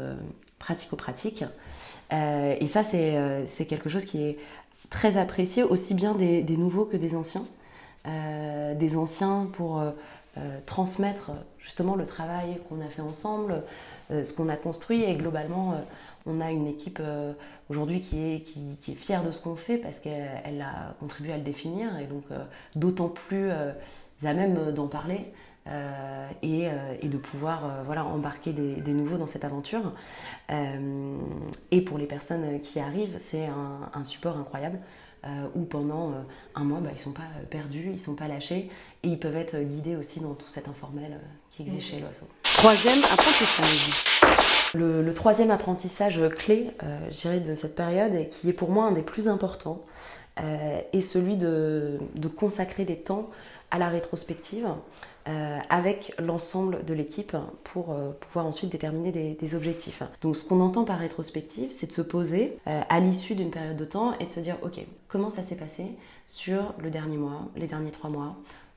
pratico-pratiques. 0.58 1.46
et 2.12 2.68
ça, 2.68 2.84
c'est 2.84 3.66
quelque 3.68 3.90
chose 3.90 4.06
qui 4.06 4.24
est 4.24 4.38
très 4.90 5.18
apprécié, 5.18 5.64
aussi 5.64 5.94
bien 5.94 6.16
des, 6.16 6.42
des 6.42 6.58
nouveaux 6.58 6.86
que 6.86 6.98
des 6.98 7.16
anciens. 7.16 7.46
des 8.06 8.98
anciens 8.98 9.48
pour 9.54 9.84
transmettre 10.66 11.32
justement 11.60 11.96
le 11.96 12.06
travail 12.06 12.60
qu'on 12.68 12.82
a 12.82 12.88
fait 12.90 13.02
ensemble, 13.02 13.64
euh, 14.12 14.24
ce 14.24 14.34
qu'on 14.34 14.50
a 14.50 14.56
construit 14.56 15.04
et 15.04 15.14
globalement 15.14 15.74
euh, 15.74 15.76
on 16.26 16.42
a 16.42 16.50
une 16.50 16.66
équipe 16.66 16.98
euh, 17.00 17.34
aujourd'hui 17.70 18.02
qui 18.02 18.20
est, 18.20 18.40
qui, 18.42 18.92
est 18.92 18.96
fière 18.96 19.24
de 19.24 19.32
ce 19.32 19.44
qu'on 19.44 19.56
fait 19.56 19.78
parce 19.78 20.00
qu'elle 20.00 20.62
a 20.62 20.96
contribué 21.00 21.32
à 21.32 21.38
le 21.38 21.44
définir 21.44 22.00
et 22.00 22.06
donc 22.06 22.24
d'autant 22.76 23.10
plus 23.10 23.52
à 23.52 24.34
même 24.34 24.72
d'en 24.72 24.88
parler 24.88 25.32
et, 26.42 26.68
de 27.04 27.18
pouvoir 27.18 27.84
voilà, 27.86 28.04
embarquer 28.04 28.52
des, 28.52 28.94
nouveaux 28.94 29.18
dans 29.18 29.28
cette 29.28 29.46
aventure. 29.46 29.94
et 30.50 31.82
pour 31.82 32.00
les 32.00 32.08
personnes 32.08 32.60
qui 32.62 32.80
arrivent, 32.80 33.16
c'est 33.20 33.46
un, 33.46 34.04
support 34.04 34.38
incroyable. 34.38 34.80
Où 35.56 35.64
pendant 35.64 36.14
un 36.56 36.64
mois, 36.64 36.80
bah, 36.80 36.90
ils 36.92 36.98
ne 36.98 37.00
sont 37.00 37.12
pas 37.12 37.28
perdus, 37.50 37.86
ils 37.86 37.94
ne 37.94 37.98
sont 37.98 38.16
pas 38.16 38.28
lâchés 38.28 38.70
et 39.04 39.08
ils 39.08 39.20
peuvent 39.20 39.36
être 39.36 39.58
guidés 39.58 39.96
aussi 39.96 40.20
dans 40.22 40.34
tout 40.34 40.48
cet 40.48 40.68
informel 40.68 41.20
qui 41.52 41.64
existe 41.64 41.90
chez 41.90 42.00
l'oiseau. 42.00 42.26
Troisième 42.54 43.04
apprentissage. 43.04 43.90
Le, 44.74 45.14
troisième 45.14 45.52
apprentissage 45.52 46.22
clé, 46.38 46.72
euh, 46.84 47.00
je 47.10 47.22
dirais, 47.22 47.40
de 47.40 47.56
cette 47.56 47.76
période, 47.76 48.14
et 48.14 48.28
qui 48.28 48.50
est 48.50 48.54
pour 48.54 48.70
moi 48.70 48.86
un 48.86 48.92
des 48.92 49.02
plus 49.02 49.28
importants, 49.28 49.82
euh, 50.42 50.82
est 50.94 51.02
celui 51.02 51.36
de, 51.36 51.98
consacrer 52.38 52.86
des 52.86 52.98
temps 52.98 53.30
à 53.72 53.78
la 53.78 53.90
rétrospective 53.90 54.68
euh, 55.28 55.60
avec 55.70 56.14
l'ensemble 56.20 56.84
de 56.86 56.94
l'équipe 56.94 57.36
pour 57.64 57.96
pouvoir 58.20 58.46
ensuite 58.46 58.72
déterminer 58.72 59.12
des, 59.12 59.56
objectifs. 59.56 60.04
Donc 60.22 60.36
ce 60.36 60.44
qu'on 60.44 60.62
entend 60.62 60.86
par 60.86 61.00
rétrospective, 61.00 61.72
c'est 61.72 61.88
de 61.88 61.92
se 61.92 62.02
poser 62.02 62.58
à 62.66 63.00
l'issue 63.00 63.36
d'une 63.36 63.52
période 63.52 63.78
de 63.78 63.86
temps 63.86 64.18
et 64.20 64.26
de 64.26 64.32
se 64.32 64.40
dire, 64.40 64.58
ok, 64.64 64.80
comment 65.08 65.30
ça 65.30 65.44
s'est 65.44 65.56
passé 65.56 65.86
sur 66.26 66.74
le 66.80 66.90
dernier 66.90 67.18
mois, 67.18 67.48
les 67.56 67.68
derniers 67.68 67.92
trois 67.92 68.10
mois, 68.10 68.36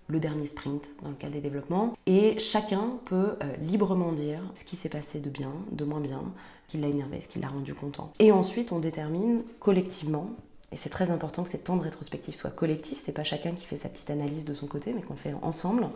le 0.08 0.20
dernier 0.20 0.46
sprint 0.46 0.84
dans 1.02 1.10
le 1.10 1.16
cadre 1.16 1.32
des 1.34 1.40
développements. 1.40 1.96
Et 2.06 2.38
chacun 2.38 2.98
peut 3.04 3.36
euh, 3.42 3.56
librement 3.60 4.12
dire 4.12 4.40
ce 4.54 4.64
qui 4.64 4.76
s'est 4.76 4.88
passé 4.88 5.20
de 5.20 5.30
bien, 5.30 5.52
de 5.70 5.84
moins 5.84 6.00
bien, 6.00 6.22
ce 6.66 6.72
qui 6.72 6.78
l'a 6.78 6.88
énervé, 6.88 7.20
ce 7.20 7.28
qui 7.28 7.40
l'a 7.40 7.48
rendu 7.48 7.74
content. 7.74 8.12
Et 8.18 8.32
ensuite, 8.32 8.72
on 8.72 8.78
détermine 8.78 9.42
collectivement, 9.58 10.30
et 10.72 10.76
c'est 10.76 10.90
très 10.90 11.10
important 11.10 11.42
que 11.42 11.50
ces 11.50 11.58
temps 11.58 11.76
de 11.76 11.82
rétrospective 11.82 12.34
soient 12.34 12.50
collectifs, 12.50 13.02
c'est 13.04 13.12
pas 13.12 13.24
chacun 13.24 13.52
qui 13.52 13.66
fait 13.66 13.76
sa 13.76 13.88
petite 13.88 14.10
analyse 14.10 14.44
de 14.44 14.54
son 14.54 14.66
côté, 14.66 14.92
mais 14.94 15.02
qu'on 15.02 15.16
fait 15.16 15.34
ensemble. 15.42 15.86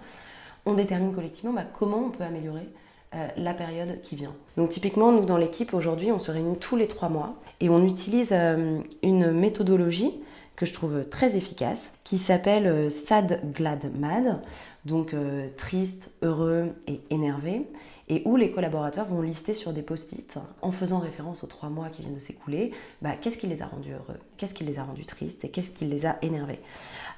On 0.67 0.75
détermine 0.75 1.15
collectivement 1.15 1.55
bah, 1.55 1.65
comment 1.79 2.05
on 2.07 2.11
peut 2.11 2.25
améliorer 2.25 2.69
euh, 3.15 3.29
la 3.37 3.55
période 3.55 4.01
qui 4.03 4.17
vient. 4.17 4.35
Donc 4.57 4.69
typiquement, 4.69 5.13
nous 5.13 5.25
dans 5.25 5.39
l'équipe 5.39 5.73
aujourd'hui, 5.73 6.13
on 6.13 6.19
se 6.19 6.31
réunit 6.31 6.59
tous 6.59 6.77
les 6.77 6.89
trois 6.89 7.09
mois 7.09 7.37
et 7.61 7.71
on 7.71 7.85
utilise 7.87 8.31
euh, 8.33 8.81
une 9.03 9.31
méthodologie 9.33 10.13
que 10.57 10.67
je 10.67 10.75
trouve 10.75 11.05
très 11.09 11.37
efficace, 11.37 11.95
qui 12.03 12.19
s'appelle 12.19 12.67
euh, 12.67 12.91
Sad, 12.91 13.41
Glad, 13.55 13.91
Mad, 13.99 14.43
donc 14.85 15.15
triste, 15.57 16.17
heureux 16.23 16.69
et 16.87 17.01
énervé, 17.11 17.67
et 18.09 18.23
où 18.25 18.37
les 18.37 18.51
collaborateurs 18.51 19.07
vont 19.07 19.21
lister 19.21 19.53
sur 19.53 19.73
des 19.73 19.83
post-it, 19.83 20.39
en 20.63 20.71
faisant 20.71 20.99
référence 21.01 21.43
aux 21.43 21.49
trois 21.49 21.69
mois 21.69 21.89
qui 21.89 22.03
viennent 22.03 22.15
de 22.15 22.21
s'écouler, 22.21 22.73
bah, 23.03 23.13
qu'est-ce 23.21 23.39
qui 23.39 23.47
les 23.47 23.63
a 23.63 23.67
rendus 23.67 23.93
heureux, 23.93 24.19
qu'est-ce 24.37 24.55
qui 24.55 24.65
les 24.65 24.79
a 24.79 24.85
rendus 24.85 25.07
tristes 25.07 25.45
et 25.45 25.49
qu'est-ce 25.49 25.71
qui 25.71 25.87
les 25.87 26.07
a 26.07 26.17
énervés. 26.23 26.61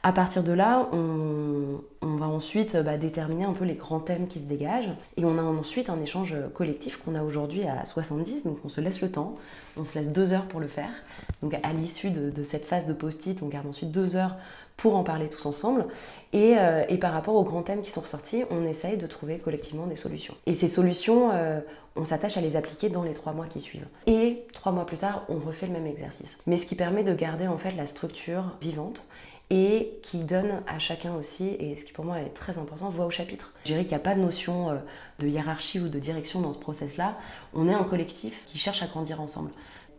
À 0.03 0.13
partir 0.13 0.43
de 0.43 0.53
là, 0.53 0.89
on, 0.93 1.81
va 2.01 2.27
ensuite 2.27 2.77
bah, 2.77 2.97
déterminer 2.97 3.45
un 3.45 3.53
peu 3.53 3.65
les 3.65 3.75
grands 3.75 4.01
thèmes 4.01 4.27
qui 4.27 4.41
se 4.41 4.47
dégagent. 4.47 4.93
Et 5.17 5.25
on 5.25 5.39
a 5.39 5.43
ensuite 5.43 5.91
un 5.91 6.01
échange 6.01 6.35
collectif 6.55 6.99
qu'on 6.99 7.15
a 7.15 7.23
aujourd'hui 7.23 7.65
à 7.65 7.85
70. 7.85 8.45
Donc 8.45 8.59
on 8.65 8.69
se 8.69 8.81
laisse 8.81 9.01
le 9.01 9.11
temps, 9.11 9.37
on 9.77 9.85
se 9.85 9.99
laisse 9.99 10.13
deux 10.13 10.33
heures 10.33 10.47
pour 10.47 10.61
le 10.61 10.69
faire. 10.69 10.91
Donc 11.43 11.55
à 11.63 11.73
l'issue 11.73 12.11
de, 12.11 12.43
cette 12.43 12.65
phase 12.65 12.87
de 12.87 12.93
post-it, 12.93 13.43
on 13.43 13.49
garde 13.49 13.67
ensuite 13.67 13.91
deux 13.91 14.17
heures 14.17 14.37
pour 14.77 14.97
en 14.97 15.05
parler 15.05 15.29
tous 15.29 15.47
ensemble. 15.47 15.87
Et, 16.33 16.55
euh, 16.59 16.85
par 17.01 17.13
rapport 17.13 17.35
aux 17.35 17.45
grands 17.45 17.63
thèmes 17.63 17.83
qui 17.83 17.91
sont 17.91 18.01
ressortis, 18.01 18.45
on 18.51 18.67
essaye 18.67 18.97
de 18.97 19.07
trouver 19.07 19.39
collectivement 19.39 19.87
des 19.87 19.97
solutions. 19.97 20.35
Et 20.47 20.55
ces 20.55 20.69
solutions, 20.69 21.31
euh, 21.33 21.61
on 21.97 22.05
s'attache 22.05 22.37
à 22.37 22.41
les 22.41 22.57
appliquer 22.57 22.89
dans 22.89 23.03
les 23.03 23.15
trois 23.15 23.33
mois 23.33 23.47
qui 23.47 23.61
suivent. 23.61 23.87
Et 24.07 24.45
trois 24.53 24.73
mois 24.73 24.87
plus 24.87 24.99
tard, 24.99 25.25
on 25.29 25.39
refait 25.39 25.67
le 25.67 25.73
même 25.73 25.87
exercice. 25.87 26.39
Mais 26.47 26.57
ce 26.57 26.67
qui 26.67 26.75
permet 26.75 27.05
de 27.05 27.15
garder 27.15 27.47
en 27.47 27.59
fait 27.59 27.73
la 27.77 27.87
structure 27.87 28.45
vivante 28.61 29.07
et 29.51 29.99
qui 30.03 30.19
donne 30.19 30.63
à 30.67 30.79
chacun 30.79 31.15
aussi, 31.15 31.57
et 31.59 31.75
ce 31.75 31.85
qui 31.85 31.93
pour 31.93 32.05
moi 32.05 32.19
est 32.19 32.35
très 32.35 32.59
important, 32.59 32.91
voix 32.91 33.07
au 33.07 33.11
chapitre. 33.11 33.55
Je 33.65 33.71
dirais 33.71 33.83
qu'il 33.83 33.93
n'y 33.93 33.97
a 33.97 34.01
pas 34.01 34.15
de 34.15 34.21
notion 34.21 34.71
euh, 34.71 34.77
de 35.21 35.27
hiérarchie 35.27 35.81
ou 35.81 35.89
de 35.89 35.99
direction 35.99 36.41
dans 36.41 36.53
ce 36.53 36.59
process-là. 36.59 37.17
On 37.55 37.69
est 37.69 37.73
un 37.73 37.85
collectif 37.85 38.45
qui 38.47 38.59
cherche 38.59 38.83
à 38.83 38.87
grandir 38.87 39.21
ensemble. 39.21 39.51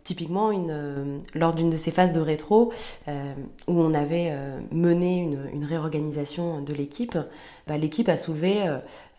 Typiquement, 0.09 0.49
euh, 0.51 1.19
lors 1.35 1.53
d'une 1.53 1.69
de 1.69 1.77
ces 1.77 1.91
phases 1.91 2.13
de 2.13 2.19
rétro, 2.19 2.73
euh, 3.07 3.33
où 3.67 3.79
on 3.79 3.93
avait 3.93 4.35
mené 4.71 5.29
une, 5.53 5.65
réorganisation 5.65 6.61
de 6.61 6.73
l'équipe, 6.73 7.15
bah, 7.67 7.77
l'équipe 7.77 8.09
a 8.09 8.17
soulevé 8.17 8.65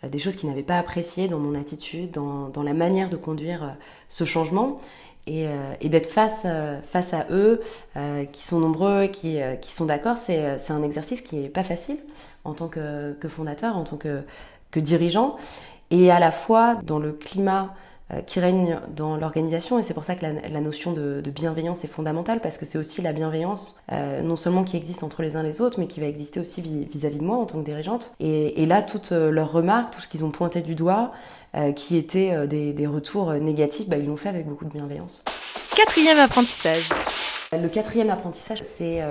des 0.02 0.18
choses 0.18 0.34
qu'ils 0.34 0.48
n'avaient 0.48 0.64
pas 0.64 0.78
appréciées 0.78 1.28
dans 1.28 1.38
mon 1.38 1.54
attitude, 1.54 2.10
dans, 2.10 2.62
la 2.64 2.72
manière 2.74 3.08
de 3.08 3.16
conduire 3.16 3.76
ce 4.08 4.24
changement. 4.24 4.78
Euh, 5.28 5.74
et, 5.80 5.88
d'être 5.88 6.08
face, 6.08 6.42
euh, 6.44 6.80
à 6.94 7.26
eux, 7.30 7.60
euh, 7.96 8.24
qui 8.24 8.44
sont 8.46 8.58
nombreux, 8.58 9.06
qui, 9.06 9.38
qui 9.60 9.70
sont 9.70 9.86
d'accord, 9.86 10.16
c'est 10.16 10.70
un 10.70 10.82
exercice 10.82 11.20
qui 11.20 11.36
n'est 11.36 11.48
pas 11.48 11.62
facile 11.62 11.98
en 12.44 12.54
tant 12.54 12.68
que, 12.68 13.14
fondateur, 13.28 13.76
en 13.76 13.84
tant 13.84 13.96
que, 13.96 14.24
dirigeant. 14.76 15.36
Et 15.90 16.10
à 16.10 16.20
la 16.20 16.30
fois 16.30 16.76
dans 16.84 16.98
le 16.98 17.12
climat 17.12 17.64
euh, 17.64 17.89
qui 18.26 18.40
règne 18.40 18.80
dans 18.94 19.16
l'organisation 19.16 19.78
et 19.78 19.82
c'est 19.82 19.94
pour 19.94 20.04
ça 20.04 20.14
que 20.14 20.24
la, 20.24 20.60
notion 20.60 20.92
de, 20.92 21.22
bienveillance 21.30 21.84
est 21.84 21.88
fondamentale 21.88 22.40
parce 22.40 22.58
que 22.58 22.66
c'est 22.66 22.78
aussi 22.78 23.02
la 23.02 23.12
bienveillance 23.12 23.80
euh, 23.92 24.20
non 24.22 24.36
seulement 24.36 24.64
qui 24.64 24.76
existe 24.76 25.04
entre 25.04 25.22
les 25.22 25.36
uns 25.36 25.42
et 25.42 25.46
les 25.46 25.60
autres 25.60 25.78
mais 25.78 25.86
qui 25.86 26.00
va 26.00 26.06
exister 26.06 26.40
aussi 26.40 26.60
vis-à-vis 26.60 27.18
de 27.18 27.24
moi 27.24 27.36
en 27.36 27.46
tant 27.46 27.60
que 27.60 27.64
dirigeante 27.64 28.14
et, 28.18 28.66
là 28.66 28.82
toutes 28.82 29.12
euh, 29.12 29.30
leurs 29.30 29.52
remarques, 29.52 29.94
tout 29.94 30.00
ce 30.00 30.08
qu'ils 30.08 30.24
ont 30.24 30.30
pointé 30.30 30.60
du 30.62 30.74
doigt 30.74 31.12
qui 31.74 31.96
étaient 31.96 32.46
des, 32.46 32.86
retours 32.86 33.32
négatifs, 33.32 33.88
bah, 33.88 33.96
ils 33.96 34.06
l'ont 34.06 34.16
fait 34.16 34.28
avec 34.28 34.46
beaucoup 34.46 34.64
de 34.64 34.70
bienveillance. 34.70 35.24
Quatrième 35.74 36.20
apprentissage. 36.20 36.88
Le 37.52 37.66
quatrième 37.66 38.08
apprentissage, 38.08 38.60
c'est 38.62 39.02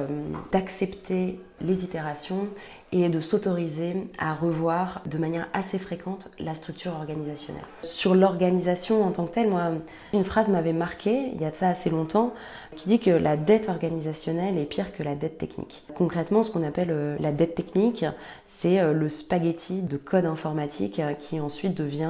d'accepter 0.53 1.41
les 1.60 1.84
itérations 1.84 2.48
et 2.91 3.10
de 3.10 3.19
s'autoriser 3.19 3.96
à 4.17 4.34
revoir 4.34 5.01
de 5.05 5.17
manière 5.17 5.48
assez 5.53 5.77
fréquente 5.77 6.31
la 6.39 6.55
structure 6.55 6.93
organisationnelle. 6.93 7.63
Sur 7.81 8.15
l'organisation 8.15 9.03
en 9.03 9.12
tant 9.12 9.25
que 9.25 9.34
telle, 9.34 9.50
moi, 9.50 9.72
une 10.13 10.24
phrase 10.24 10.50
m'avait 10.50 10.74
marqué 10.74 11.29
il 11.34 11.41
y 11.41 11.46
a 11.46 11.51
de 11.51 11.55
ça 11.55 11.69
assez 11.69 11.89
longtemps 11.89 12.34
qui 12.75 12.88
dit 12.88 13.00
que 13.00 13.10
la 13.10 13.36
dette 13.36 13.67
organisationnelle 13.69 14.58
est 14.58 14.65
pire 14.65 14.93
que 14.93 15.03
la 15.03 15.15
dette 15.15 15.38
technique. 15.38 15.84
Concrètement, 15.96 16.43
ce 16.43 16.51
qu'on 16.51 16.63
appelle 16.63 16.91
euh, 16.91 17.17
la 17.19 17.31
dette 17.31 17.55
technique, 17.55 18.05
c'est 18.46 18.79
euh, 18.79 18.93
le 18.93 19.10
spaghetti 19.10 19.81
de 19.81 19.98
code 19.98 20.25
informatique 20.25 21.00
euh, 21.00 21.13
qui 21.13 21.39
ensuite 21.39 21.74
devient 21.74 22.10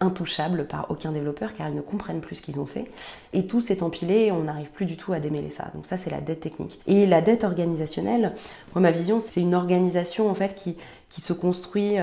intouchable 0.00 0.66
par 0.66 0.90
aucun 0.90 1.12
développeur 1.12 1.54
car 1.54 1.68
ils 1.68 1.74
ne 1.74 1.80
comprennent 1.80 2.20
plus 2.20 2.36
ce 2.36 2.42
qu'ils 2.42 2.60
ont 2.60 2.66
fait. 2.66 2.90
Et 3.32 3.46
tout 3.46 3.60
s'est 3.60 3.82
empilé 3.82 4.26
et 4.26 4.32
on 4.32 4.44
n'arrive 4.44 4.70
plus 4.70 4.86
du 4.86 4.96
tout 4.96 5.12
à 5.12 5.20
démêler 5.20 5.50
ça. 5.50 5.70
Donc 5.74 5.86
ça, 5.86 5.96
c'est 5.96 6.10
la 6.10 6.20
dette 6.20 6.40
technique. 6.40 6.80
Et 6.86 7.06
la 7.06 7.20
dette 7.20 7.44
organisationnelle, 7.44 8.34
moi, 8.74 8.82
ma 8.82 8.90
vision, 8.90 9.20
c'est 9.20 9.40
une 9.40 9.54
organisation 9.54 10.01
en 10.20 10.34
fait 10.34 10.54
qui, 10.54 10.76
qui 11.08 11.20
se 11.20 11.32
construit 11.32 11.96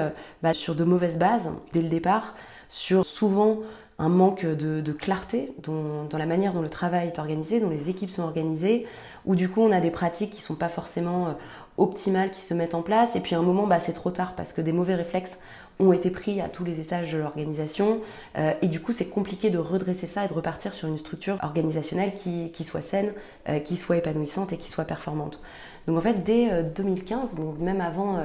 bah, 0.44 0.54
sur 0.54 0.76
de 0.76 0.84
mauvaises 0.84 1.18
bases 1.18 1.52
dès 1.74 1.82
le 1.82 1.90
départ, 1.90 2.36
sur 2.70 3.06
souvent 3.06 3.60
un 4.00 4.08
manque 4.08 4.46
de, 4.46 4.92
clarté 4.94 5.52
dans 5.62 6.18
la 6.18 6.26
manière 6.26 6.54
dont 6.54 6.62
le 6.62 6.70
travail 6.70 7.08
est 7.08 7.20
organisé, 7.20 7.60
dont 7.60 7.70
les 7.70 7.90
équipes 7.90 8.10
sont 8.10 8.24
organisées, 8.24 8.88
où 9.26 9.36
du 9.36 9.50
coup 9.50 9.62
on 9.62 9.72
a 9.72 9.82
des 9.82 9.92
pratiques 9.92 10.32
qui 10.32 10.38
ne 10.38 10.44
sont 10.44 10.56
pas 10.56 10.70
forcément 10.70 11.28
euh, 11.28 11.32
optimales 11.78 12.32
qui 12.32 12.42
se 12.42 12.54
mettent 12.54 12.76
en 12.76 12.82
place, 12.82 13.18
et 13.18 13.20
puis 13.20 13.36
à 13.36 13.40
un 13.40 13.44
moment 13.44 13.68
bah, 13.68 13.82
c'est 13.82 13.94
trop 13.94 14.10
tard 14.10 14.36
parce 14.36 14.54
que 14.54 14.62
des 14.62 14.72
mauvais 14.72 14.96
réflexes 14.96 15.40
ont 15.82 15.94
été 15.94 16.10
pris 16.10 16.42
à 16.42 16.50
tous 16.50 16.64
les 16.64 16.80
étages 16.80 17.12
de 17.12 17.18
l'organisation, 17.18 18.00
euh, 18.38 18.54
et 18.62 18.68
du 18.68 18.80
coup 18.80 18.94
c'est 18.94 19.10
compliqué 19.10 19.50
de 19.50 19.58
redresser 19.58 20.08
ça 20.08 20.24
et 20.24 20.28
de 20.30 20.34
repartir 20.34 20.74
sur 20.74 20.88
une 20.88 20.98
structure 20.98 21.38
organisationnelle 21.42 22.14
qui, 22.14 22.64
soit 22.64 22.82
saine, 22.82 23.14
euh, 23.50 23.60
qui 23.60 23.76
soit 23.76 23.98
épanouissante 23.98 24.54
et 24.54 24.58
qui 24.58 24.70
soit 24.70 24.86
performante. 24.86 25.42
Donc 25.88 25.98
en 25.98 26.02
fait 26.02 26.24
dès 26.24 26.64
2015, 26.64 27.36
donc 27.36 27.60
même 27.60 27.82
avant 27.82 28.18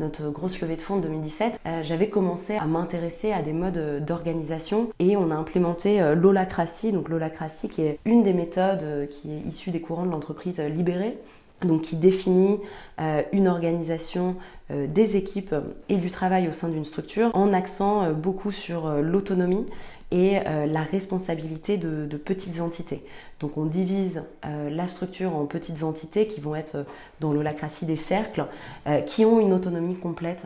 notre 0.00 0.30
grosse 0.30 0.60
levée 0.60 0.76
de 0.76 0.82
fonds 0.82 0.96
de 0.96 1.02
2017, 1.02 1.60
euh, 1.66 1.82
j'avais 1.82 2.08
commencé 2.08 2.56
à 2.56 2.66
m'intéresser 2.66 3.32
à 3.32 3.42
des 3.42 3.52
modes 3.52 4.04
d'organisation 4.04 4.90
et 4.98 5.16
on 5.16 5.30
a 5.30 5.34
implémenté 5.34 6.00
euh, 6.00 6.14
l'holacratie, 6.14 6.92
donc 6.92 7.08
qui 7.70 7.82
est 7.82 7.98
une 8.04 8.22
des 8.22 8.32
méthodes 8.32 8.82
euh, 8.82 9.06
qui 9.06 9.32
est 9.32 9.40
issue 9.48 9.70
des 9.70 9.80
courants 9.80 10.04
de 10.04 10.10
l'entreprise 10.10 10.60
libérée 10.60 11.16
donc 11.62 11.82
qui 11.82 11.96
définit 11.96 12.58
une 13.32 13.48
organisation 13.48 14.36
des 14.70 15.16
équipes 15.16 15.54
et 15.88 15.96
du 15.96 16.10
travail 16.10 16.48
au 16.48 16.52
sein 16.52 16.68
d'une 16.68 16.84
structure 16.84 17.30
en 17.34 17.52
accent 17.52 18.12
beaucoup 18.12 18.52
sur 18.52 18.88
l'autonomie 18.88 19.64
et 20.12 20.38
euh, 20.46 20.66
la 20.66 20.82
responsabilité 20.82 21.78
de, 21.78 22.16
petites 22.16 22.60
entités. 22.60 23.04
Donc 23.40 23.56
on 23.56 23.66
divise 23.66 24.22
euh, 24.44 24.70
la 24.70 24.88
structure 24.88 25.34
en 25.34 25.44
petites 25.46 25.82
entités 25.82 26.26
qui 26.26 26.40
vont 26.40 26.54
être 26.54 26.76
euh, 26.76 26.84
dans 27.20 27.32
l'holacratie 27.32 27.86
des 27.86 27.96
cercles, 27.96 28.46
qui 29.06 29.24
ont 29.24 29.40
une 29.40 29.52
autonomie 29.52 29.96
complète 29.96 30.42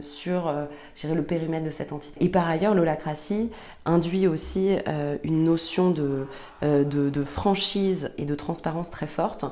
sur 0.00 0.52
le 1.04 1.22
périmètre 1.22 1.64
de 1.64 1.70
cette 1.70 1.92
entité. 1.92 2.14
Et 2.24 2.28
par 2.28 2.48
ailleurs, 2.48 2.74
l'holacratie 2.74 3.50
induit 3.84 4.26
aussi 4.26 4.76
une 5.22 5.44
notion 5.44 5.90
de, 5.90 7.24
franchise 7.24 8.10
et 8.18 8.24
de 8.24 8.34
transparence 8.34 8.90
très 8.90 9.06
forte. 9.06 9.44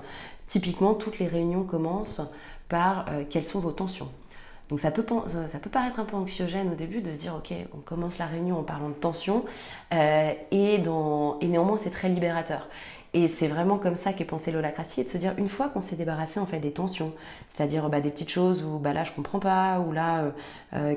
Typiquement, 0.53 0.93
toutes 0.93 1.19
les 1.19 1.29
réunions 1.29 1.65
commencent 1.65 2.21
par 2.69 3.07
quelles 3.31 3.45
sont 3.45 3.59
vos 3.59 3.71
tensions? 3.71 4.11
Donc 4.69 4.81
ça 4.81 4.91
peut, 4.91 5.05
ça 5.47 5.59
peut 5.59 5.71
paraître 5.71 5.99
un 5.99 6.05
peu 6.05 6.15
anxiogène 6.15 6.71
au 6.71 6.75
début 6.75 7.01
de 7.01 7.11
se 7.11 7.17
dire 7.17 7.35
ok 7.35 7.55
on 7.75 7.81
commence 7.81 8.19
la 8.19 8.27
réunion 8.27 8.59
en 8.59 8.63
parlant 8.63 8.91
de 8.91 8.95
tension 8.95 9.47
euh, 9.95 10.33
et, 10.51 10.79
néanmoins 10.79 11.79
c'est 11.79 11.91
très 11.91 12.11
libérateur. 12.11 12.69
Et 13.15 13.29
c'est 13.29 13.49
vraiment 13.49 13.79
comme 13.79 13.97
ça 13.97 14.13
qu'est 14.13 14.27
pensé 14.27 14.53
l'holacratie, 14.53 15.05
de 15.05 15.09
se 15.09 15.17
dire 15.17 15.33
une 15.39 15.49
fois 15.49 15.71
qu'on 15.71 15.81
s'est 15.81 15.97
débarrassé 15.97 16.39
en 16.39 16.45
fait 16.45 16.59
des 16.59 16.73
tensions, 16.73 17.13
c'est-à-dire 17.55 17.89
bah, 17.89 18.01
des 18.01 18.11
petites 18.11 18.31
choses 18.31 18.63
où 18.63 18.79
bah, 18.79 18.93
là 18.93 19.05
je 19.05 19.13
comprends 19.13 19.39
pas, 19.41 19.81
ou 19.81 19.93
là 19.93 20.33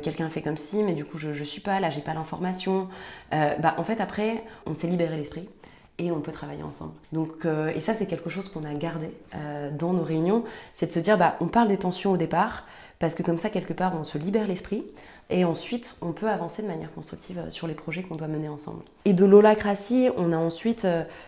quelqu'un 0.01 0.29
fait 0.29 0.41
comme 0.41 0.57
si, 0.57 0.83
mais 0.83 0.93
du 0.93 1.05
coup 1.05 1.17
je, 1.17 1.33
je 1.33 1.43
suis 1.45 1.61
pas, 1.61 1.79
là 1.79 1.89
j'ai 1.89 2.01
pas 2.01 2.13
l'information. 2.13 2.89
bah, 3.31 3.75
en 3.77 3.83
fait 3.85 4.01
après 4.01 4.43
on 4.65 4.73
s'est 4.73 4.87
libéré 4.87 5.15
l'esprit 5.17 5.49
et 5.97 6.11
on 6.11 6.19
peut 6.19 6.31
travailler 6.31 6.63
ensemble. 6.63 6.93
Donc, 7.11 7.45
euh, 7.45 7.71
et 7.73 7.79
ça, 7.79 7.93
c'est 7.93 8.07
quelque 8.07 8.29
chose 8.29 8.49
qu'on 8.49 8.63
a 8.63 8.73
gardé 8.73 9.11
euh, 9.35 9.71
dans 9.71 9.93
nos 9.93 10.03
réunions, 10.03 10.43
c'est 10.73 10.87
de 10.87 10.91
se 10.91 10.99
dire, 10.99 11.17
bah, 11.17 11.35
on 11.39 11.47
parle 11.47 11.67
des 11.67 11.77
tensions 11.77 12.11
au 12.11 12.17
départ, 12.17 12.65
parce 12.99 13.15
que 13.15 13.23
comme 13.23 13.37
ça, 13.37 13.49
quelque 13.49 13.73
part, 13.73 13.93
on 13.99 14.03
se 14.03 14.17
libère 14.17 14.47
l'esprit, 14.47 14.83
et 15.29 15.43
ensuite, 15.43 15.95
on 16.01 16.11
peut 16.11 16.29
avancer 16.29 16.61
de 16.61 16.67
manière 16.67 16.91
constructive 16.91 17.39
euh, 17.39 17.49
sur 17.49 17.67
les 17.67 17.73
projets 17.73 18.03
qu'on 18.03 18.15
doit 18.15 18.27
mener 18.27 18.49
ensemble. 18.49 18.83
Et 19.05 19.13
de 19.13 19.25
l'holacratie, 19.25 20.09
on 20.17 20.31
a 20.31 20.37
ensuite 20.37 20.85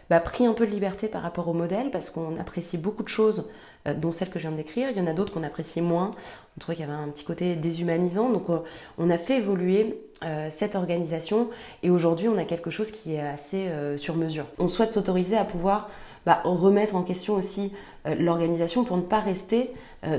bah, 0.09 0.19
pris 0.19 0.45
un 0.45 0.53
peu 0.53 0.67
de 0.67 0.71
liberté 0.71 1.07
par 1.07 1.21
rapport 1.21 1.47
au 1.47 1.53
modèle, 1.53 1.89
parce 1.89 2.09
qu'on 2.09 2.35
apprécie 2.35 2.77
beaucoup 2.77 3.03
de 3.03 3.09
choses 3.09 3.49
euh, 3.87 3.93
dont 3.93 4.11
celle 4.11 4.29
que 4.29 4.39
je 4.39 4.47
viens 4.47 4.51
de 4.51 4.57
décrire. 4.57 4.89
Il 4.89 4.97
y 4.97 5.01
en 5.01 5.07
a 5.07 5.13
d'autres 5.13 5.33
qu'on 5.33 5.43
appréciait 5.43 5.81
moins. 5.81 6.11
On 6.55 6.59
trouvait 6.59 6.75
qu'il 6.75 6.85
y 6.85 6.89
avait 6.89 6.97
un 6.97 7.07
petit 7.09 7.23
côté 7.23 7.55
déshumanisant. 7.55 8.29
Donc 8.29 8.49
euh, 8.49 8.59
on 8.97 9.09
a 9.09 9.17
fait 9.17 9.37
évoluer 9.37 9.99
euh, 10.23 10.47
cette 10.49 10.75
organisation 10.75 11.49
et 11.83 11.89
aujourd'hui 11.89 12.27
on 12.27 12.37
a 12.37 12.43
quelque 12.43 12.69
chose 12.69 12.91
qui 12.91 13.15
est 13.15 13.21
assez 13.21 13.69
sur 13.97 14.15
mesure. 14.15 14.45
On 14.57 14.67
souhaite 14.67 14.91
s'autoriser 14.91 15.37
à 15.37 15.45
pouvoir 15.45 15.89
bah, 16.25 16.41
remettre 16.43 16.95
en 16.95 17.03
question 17.03 17.35
aussi 17.35 17.71
l'organisation 18.19 18.83
pour 18.83 18.97
ne 18.97 19.01
pas 19.01 19.19
rester 19.19 19.71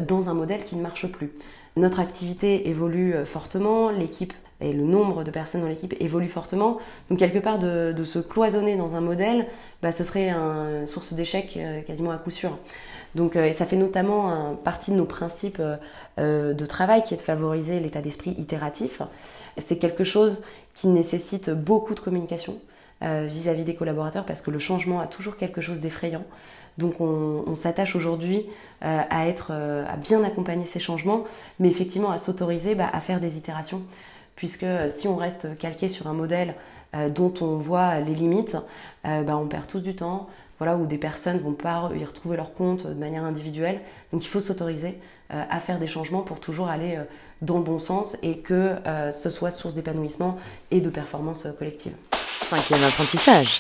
dans 0.07 0.29
un 0.29 0.35
modèle 0.35 0.65
qui 0.65 0.77
ne 0.77 0.83
marche 0.83 1.07
plus. 1.07 1.33
Notre 1.77 2.01
activité 2.01 2.69
évolue 2.69 3.15
fortement, 3.25 3.91
l'équipe 3.91 4.33
et 4.61 4.73
le 4.73 4.83
nombre 4.83 5.25
de 5.25 5.31
personnes 5.31 5.61
dans 5.61 5.69
l'équipe 5.69 5.95
évolue 6.01 6.29
fortement. 6.29 6.79
Donc 7.11 7.19
quelque 7.19 7.39
part 7.39 7.59
de, 7.59 7.95
se 8.05 8.19
cloisonner 8.19 8.77
dans 8.77 8.95
un 8.95 9.01
modèle, 9.01 9.47
bah, 9.83 9.93
ce 9.93 10.05
serait 10.05 10.31
une 10.31 10.87
source 10.87 11.13
d'échec 11.13 11.59
quasiment 11.87 12.11
à 12.11 12.19
coup 12.19 12.31
sûr. 12.31 12.59
Donc, 13.15 13.37
euh, 13.37 13.53
ça 13.53 13.67
fait 13.67 13.77
notamment 13.77 14.55
partie 14.57 14.91
de 14.91 14.97
nos 14.97 15.05
principes 15.05 15.59
euh, 15.61 15.77
euh, 16.19 16.55
de 16.55 16.67
travail 16.67 17.03
qui 17.03 17.15
est 17.15 17.17
de 17.17 17.23
favoriser 17.23 17.81
l'état 17.81 18.01
d'esprit 18.01 18.35
itératif. 18.39 19.03
C'est 19.57 19.79
quelque 19.79 20.05
chose 20.05 20.43
qui 20.75 20.89
nécessite 20.89 21.51
beaucoup 21.51 21.95
de 21.95 22.01
communication 22.01 22.59
vis-à-vis 23.01 23.63
des 23.63 23.77
collaborateurs 23.77 24.25
parce 24.25 24.43
que 24.43 24.51
le 24.51 24.59
changement 24.59 24.99
a 24.99 25.07
toujours 25.07 25.37
quelque 25.37 25.61
chose 25.61 25.79
d'effrayant. 25.79 26.25
Donc 26.79 27.01
on, 27.01 27.55
s'attache 27.55 27.95
aujourd'hui 27.95 28.47
à 28.81 29.07
à 29.21 29.97
bien 29.97 30.25
accompagner 30.25 30.65
ces 30.65 30.81
changements, 30.81 31.23
mais 31.61 31.69
effectivement 31.69 32.11
à 32.11 32.19
s'autoriser 32.19 32.75
bah, 32.75 32.91
à 32.93 32.99
faire 32.99 33.21
des 33.21 33.37
itérations, 33.37 33.83
puisque 34.39 34.65
si 34.89 35.07
on 35.07 35.17
reste 35.17 35.59
calqué 35.59 35.89
sur 35.89 36.07
un 36.07 36.15
modèle 36.15 36.55
dont 37.11 37.35
on 37.43 37.57
voit 37.57 38.01
les 38.01 38.15
limites, 38.15 38.57
bah, 39.05 39.37
on 39.37 39.47
perd 39.47 39.67
tous 39.67 39.81
du 39.81 39.95
temps, 39.95 40.29
voilà, 40.59 40.77
où 40.77 40.87
des 40.87 40.97
personnes 40.99 41.39
vont 41.39 41.53
pas 41.53 41.91
y 41.95 42.05
retrouver 42.05 42.37
leur 42.37 42.55
compte 42.55 42.87
de 42.87 42.95
manière 42.95 43.25
individuelle. 43.25 43.81
Donc 44.13 44.25
il 44.25 44.29
faut 44.29 44.41
s'autoriser 44.41 44.99
euh, 45.31 45.45
à 45.51 45.61
faire 45.61 45.79
des 45.79 45.87
changements 45.87 46.23
pour 46.23 46.41
toujours 46.41 46.69
aller 46.69 46.97
euh, 46.97 47.05
dans 47.43 47.59
le 47.59 47.63
bon 47.63 47.79
sens 47.79 48.17
et 48.23 48.39
que 48.39 48.77
euh, 48.87 49.11
ce 49.11 49.29
soit 49.29 49.51
source 49.51 49.75
d'épanouissement 49.75 50.39
et 50.71 50.81
de 50.81 50.89
performance 50.89 51.47
collective. 51.59 51.93
Cinquième 52.47 52.83
apprentissage. 52.83 53.59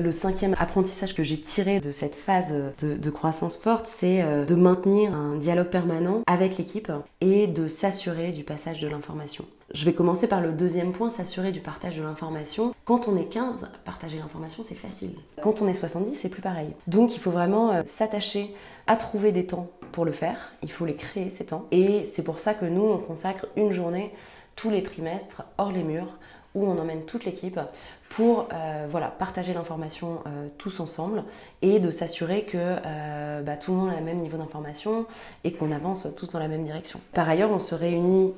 Le 0.00 0.12
cinquième 0.12 0.54
apprentissage 0.58 1.14
que 1.14 1.22
j'ai 1.22 1.40
tiré 1.40 1.80
de 1.80 1.90
cette 1.90 2.14
phase 2.14 2.54
de, 2.80 3.10
croissance 3.10 3.56
forte, 3.56 3.86
c'est 3.86 4.22
euh, 4.22 4.44
de 4.44 4.54
maintenir 4.54 5.12
un 5.12 5.36
dialogue 5.36 5.70
permanent 5.70 6.22
avec 6.26 6.56
l'équipe 6.56 6.92
et 7.20 7.46
de 7.48 7.66
s'assurer 7.66 8.30
du 8.30 8.44
passage 8.44 8.80
de 8.80 8.86
l'information. 8.86 9.44
Je 9.74 9.84
vais 9.84 9.92
commencer 9.92 10.28
par 10.28 10.40
le 10.40 10.52
deuxième 10.52 10.92
point, 10.92 11.10
s'assurer 11.10 11.50
du 11.50 11.60
partage 11.60 11.96
de 11.96 12.02
l'information. 12.02 12.74
Quand 12.84 13.08
on 13.08 13.16
est 13.16 13.24
15, 13.24 13.70
partager 13.84 14.18
l'information, 14.18 14.62
c'est 14.64 14.76
facile. 14.76 15.14
Quand 15.42 15.62
on 15.62 15.68
est 15.68 15.74
70, 15.74 16.14
c'est 16.14 16.28
plus 16.28 16.42
pareil. 16.42 16.68
Donc 16.86 17.16
il 17.16 17.20
faut 17.20 17.32
vraiment 17.32 17.72
euh, 17.72 17.82
s'attacher 17.84 18.54
à 18.86 18.96
trouver 18.96 19.32
des 19.32 19.46
temps 19.46 19.68
pour 19.90 20.04
le 20.04 20.12
faire. 20.12 20.52
Il 20.62 20.70
faut 20.70 20.86
les 20.86 20.94
créer, 20.94 21.28
ces 21.28 21.46
temps. 21.46 21.66
Et 21.72 22.04
c'est 22.04 22.22
pour 22.22 22.38
ça 22.38 22.54
que 22.54 22.66
nous, 22.66 22.84
on 22.84 22.98
consacre 22.98 23.46
une 23.56 23.72
journée 23.72 24.12
tous 24.54 24.70
les 24.70 24.82
trimestres 24.82 25.42
hors 25.56 25.72
les 25.72 25.84
murs 25.84 26.18
où 26.54 26.66
on 26.66 26.78
emmène 26.78 27.04
toute 27.04 27.24
l'équipe 27.24 27.60
pour 28.08 28.48
euh, 28.52 28.86
voilà, 28.90 29.08
partager 29.08 29.52
l'information 29.52 30.20
euh, 30.26 30.48
tous 30.56 30.80
ensemble 30.80 31.24
et 31.60 31.78
de 31.78 31.90
s'assurer 31.90 32.44
que 32.44 32.56
euh, 32.56 33.42
bah, 33.42 33.56
tout 33.56 33.72
le 33.72 33.78
monde 33.78 33.90
a 33.90 33.98
le 33.98 34.04
même 34.04 34.18
niveau 34.18 34.38
d'information 34.38 35.06
et 35.44 35.52
qu'on 35.52 35.72
avance 35.72 36.08
tous 36.16 36.30
dans 36.30 36.38
la 36.38 36.48
même 36.48 36.64
direction. 36.64 37.00
Par 37.12 37.28
ailleurs, 37.28 37.50
on 37.50 37.58
se 37.58 37.74
réunit 37.74 38.32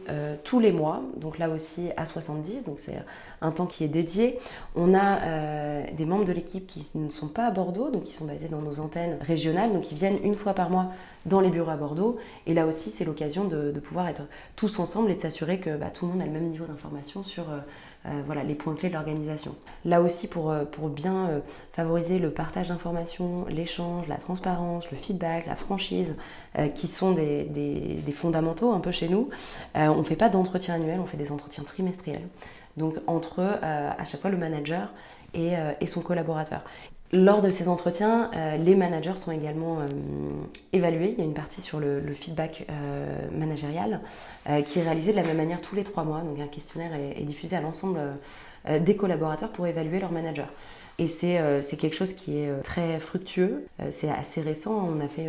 tous 0.44 0.60
les 0.60 0.72
mois, 0.72 1.02
donc 1.16 1.38
là 1.38 1.48
aussi 1.48 1.90
à 1.96 2.04
70, 2.04 2.64
donc 2.64 2.80
c'est 2.80 2.96
un 3.40 3.50
temps 3.50 3.66
qui 3.66 3.84
est 3.84 3.88
dédié. 3.88 4.38
On 4.74 4.94
a 4.94 5.82
des 5.92 6.04
membres 6.04 6.24
de 6.24 6.32
l'équipe 6.32 6.66
qui 6.66 6.84
ne 6.98 7.10
sont 7.10 7.28
pas 7.28 7.46
à 7.46 7.50
Bordeaux, 7.50 7.90
donc 7.90 8.04
qui 8.04 8.14
sont 8.14 8.24
basés 8.24 8.48
dans 8.48 8.60
nos 8.60 8.80
antennes 8.80 9.18
régionales, 9.20 9.72
donc 9.72 9.90
ils 9.92 9.98
viennent 9.98 10.18
une 10.22 10.34
fois 10.34 10.54
par 10.54 10.70
mois 10.70 10.86
dans 11.26 11.40
les 11.40 11.50
bureaux 11.50 11.70
à 11.70 11.76
Bordeaux. 11.76 12.18
Et 12.46 12.54
là 12.54 12.66
aussi, 12.66 12.90
c'est 12.90 13.04
l'occasion 13.04 13.44
de, 13.44 13.72
pouvoir 13.80 14.08
être 14.08 14.22
tous 14.56 14.78
ensemble 14.78 15.10
et 15.10 15.14
de 15.14 15.20
s'assurer 15.20 15.58
que 15.58 15.76
bah, 15.76 15.90
tout 15.90 16.06
le 16.06 16.12
monde 16.12 16.22
a 16.22 16.26
le 16.26 16.32
même 16.32 16.48
niveau 16.48 16.66
d'information 16.66 17.22
sur 17.22 17.44
voilà, 18.24 18.42
les 18.42 18.54
points 18.54 18.74
clés 18.74 18.88
de 18.88 18.94
l'organisation. 18.94 19.54
Là 19.84 20.00
aussi, 20.00 20.26
pour, 20.26 20.50
euh, 20.50 20.64
bien 20.88 21.28
euh, 21.28 21.40
favoriser 21.72 22.18
le 22.18 22.30
partage 22.30 22.68
d'informations, 22.68 23.44
l'échange, 23.48 24.08
la 24.08 24.16
transparence, 24.16 24.90
le 24.90 24.96
feedback, 24.96 25.46
la 25.46 25.56
franchise, 25.56 26.16
qui 26.74 26.86
sont 26.86 27.12
des, 27.12 27.44
des, 27.44 28.12
fondamentaux 28.12 28.72
un 28.72 28.80
peu 28.80 28.90
chez 28.90 29.08
nous, 29.08 29.28
on 29.74 29.96
ne 29.96 30.02
fait 30.02 30.16
pas 30.16 30.28
d'entretien 30.28 30.74
annuel, 30.74 30.98
on 31.00 31.06
fait 31.06 31.16
des 31.16 31.30
entretiens 31.30 31.62
trimestriels. 31.62 32.26
Donc 32.76 32.96
entre 33.06 33.40
à 33.62 34.04
chaque 34.04 34.20
fois 34.20 34.30
le 34.30 34.36
manager 34.36 34.92
et, 35.32 35.52
et 35.80 35.86
son 35.86 36.00
collaborateur. 36.00 36.64
Lors 37.12 37.40
de 37.40 37.50
ces 37.50 37.68
entretiens, 37.68 38.30
euh, 38.36 38.56
les 38.56 38.76
managers 38.76 39.16
sont 39.16 39.32
également 39.32 39.80
euh, 39.80 39.86
évalués. 40.72 41.12
Il 41.12 41.18
y 41.18 41.22
a 41.22 41.24
une 41.24 41.34
partie 41.34 41.60
sur 41.60 41.80
le, 41.80 42.00
feedback 42.14 42.66
euh, 42.70 43.28
managérial 43.36 44.00
qui 44.66 44.78
est 44.78 44.82
réalisé 44.82 45.10
de 45.12 45.16
la 45.16 45.24
même 45.24 45.36
manière 45.36 45.60
tous 45.60 45.74
les 45.74 45.82
trois 45.82 46.04
mois. 46.04 46.20
Donc 46.20 46.38
un 46.38 46.46
questionnaire 46.46 46.92
est, 46.94 47.22
diffusé 47.22 47.56
à 47.56 47.60
l'ensemble 47.60 47.98
des 48.68 48.96
collaborateurs 48.96 49.50
pour 49.50 49.66
évaluer 49.66 50.00
leur 50.00 50.12
manager. 50.12 50.48
Et 50.98 51.06
c'est 51.06 51.76
quelque 51.78 51.94
chose 51.94 52.12
qui 52.12 52.38
est 52.38 52.62
très 52.62 52.98
fructueux. 52.98 53.66
c'est 53.90 54.10
assez 54.10 54.40
récent. 54.40 54.88
On 54.88 55.00
a 55.00 55.08
fait 55.08 55.28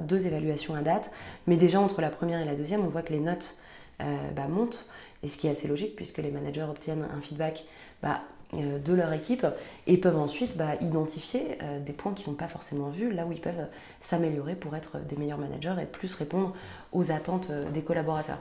deux 0.00 0.26
évaluations 0.26 0.74
à 0.74 0.80
date. 0.80 1.10
Mais 1.46 1.56
déjà 1.56 1.80
entre 1.80 2.00
la 2.00 2.10
première 2.10 2.40
et 2.40 2.44
la 2.44 2.54
deuxième, 2.54 2.84
on 2.84 2.88
voit 2.88 3.02
que 3.02 3.12
les 3.12 3.20
notes 3.20 3.58
bah, 4.00 4.48
montent. 4.48 4.86
Et 5.22 5.28
ce 5.28 5.36
qui 5.36 5.48
est 5.48 5.50
assez 5.50 5.68
logique 5.68 5.96
puisque 5.96 6.18
les 6.18 6.30
managers 6.30 6.62
obtiennent 6.68 7.06
un 7.16 7.20
feedback 7.20 7.64
bah, 8.02 8.22
de 8.54 8.92
leur 8.94 9.12
équipe 9.12 9.46
et 9.86 9.96
peuvent 9.96 10.18
ensuite 10.18 10.56
bah, 10.56 10.74
identifier 10.80 11.58
euh, 11.62 11.80
des 11.80 11.92
points 11.92 12.12
qui 12.12 12.22
ne 12.22 12.26
sont 12.26 12.34
pas 12.34 12.48
forcément 12.48 12.90
vus, 12.90 13.12
là 13.12 13.26
où 13.26 13.32
ils 13.32 13.40
peuvent 13.40 13.66
s'améliorer 14.00 14.54
pour 14.54 14.76
être 14.76 14.98
des 15.08 15.16
meilleurs 15.16 15.38
managers 15.38 15.74
et 15.82 15.86
plus 15.86 16.14
répondre 16.14 16.54
aux 16.92 17.10
attentes 17.10 17.48
euh, 17.50 17.64
des 17.70 17.82
collaborateurs. 17.82 18.38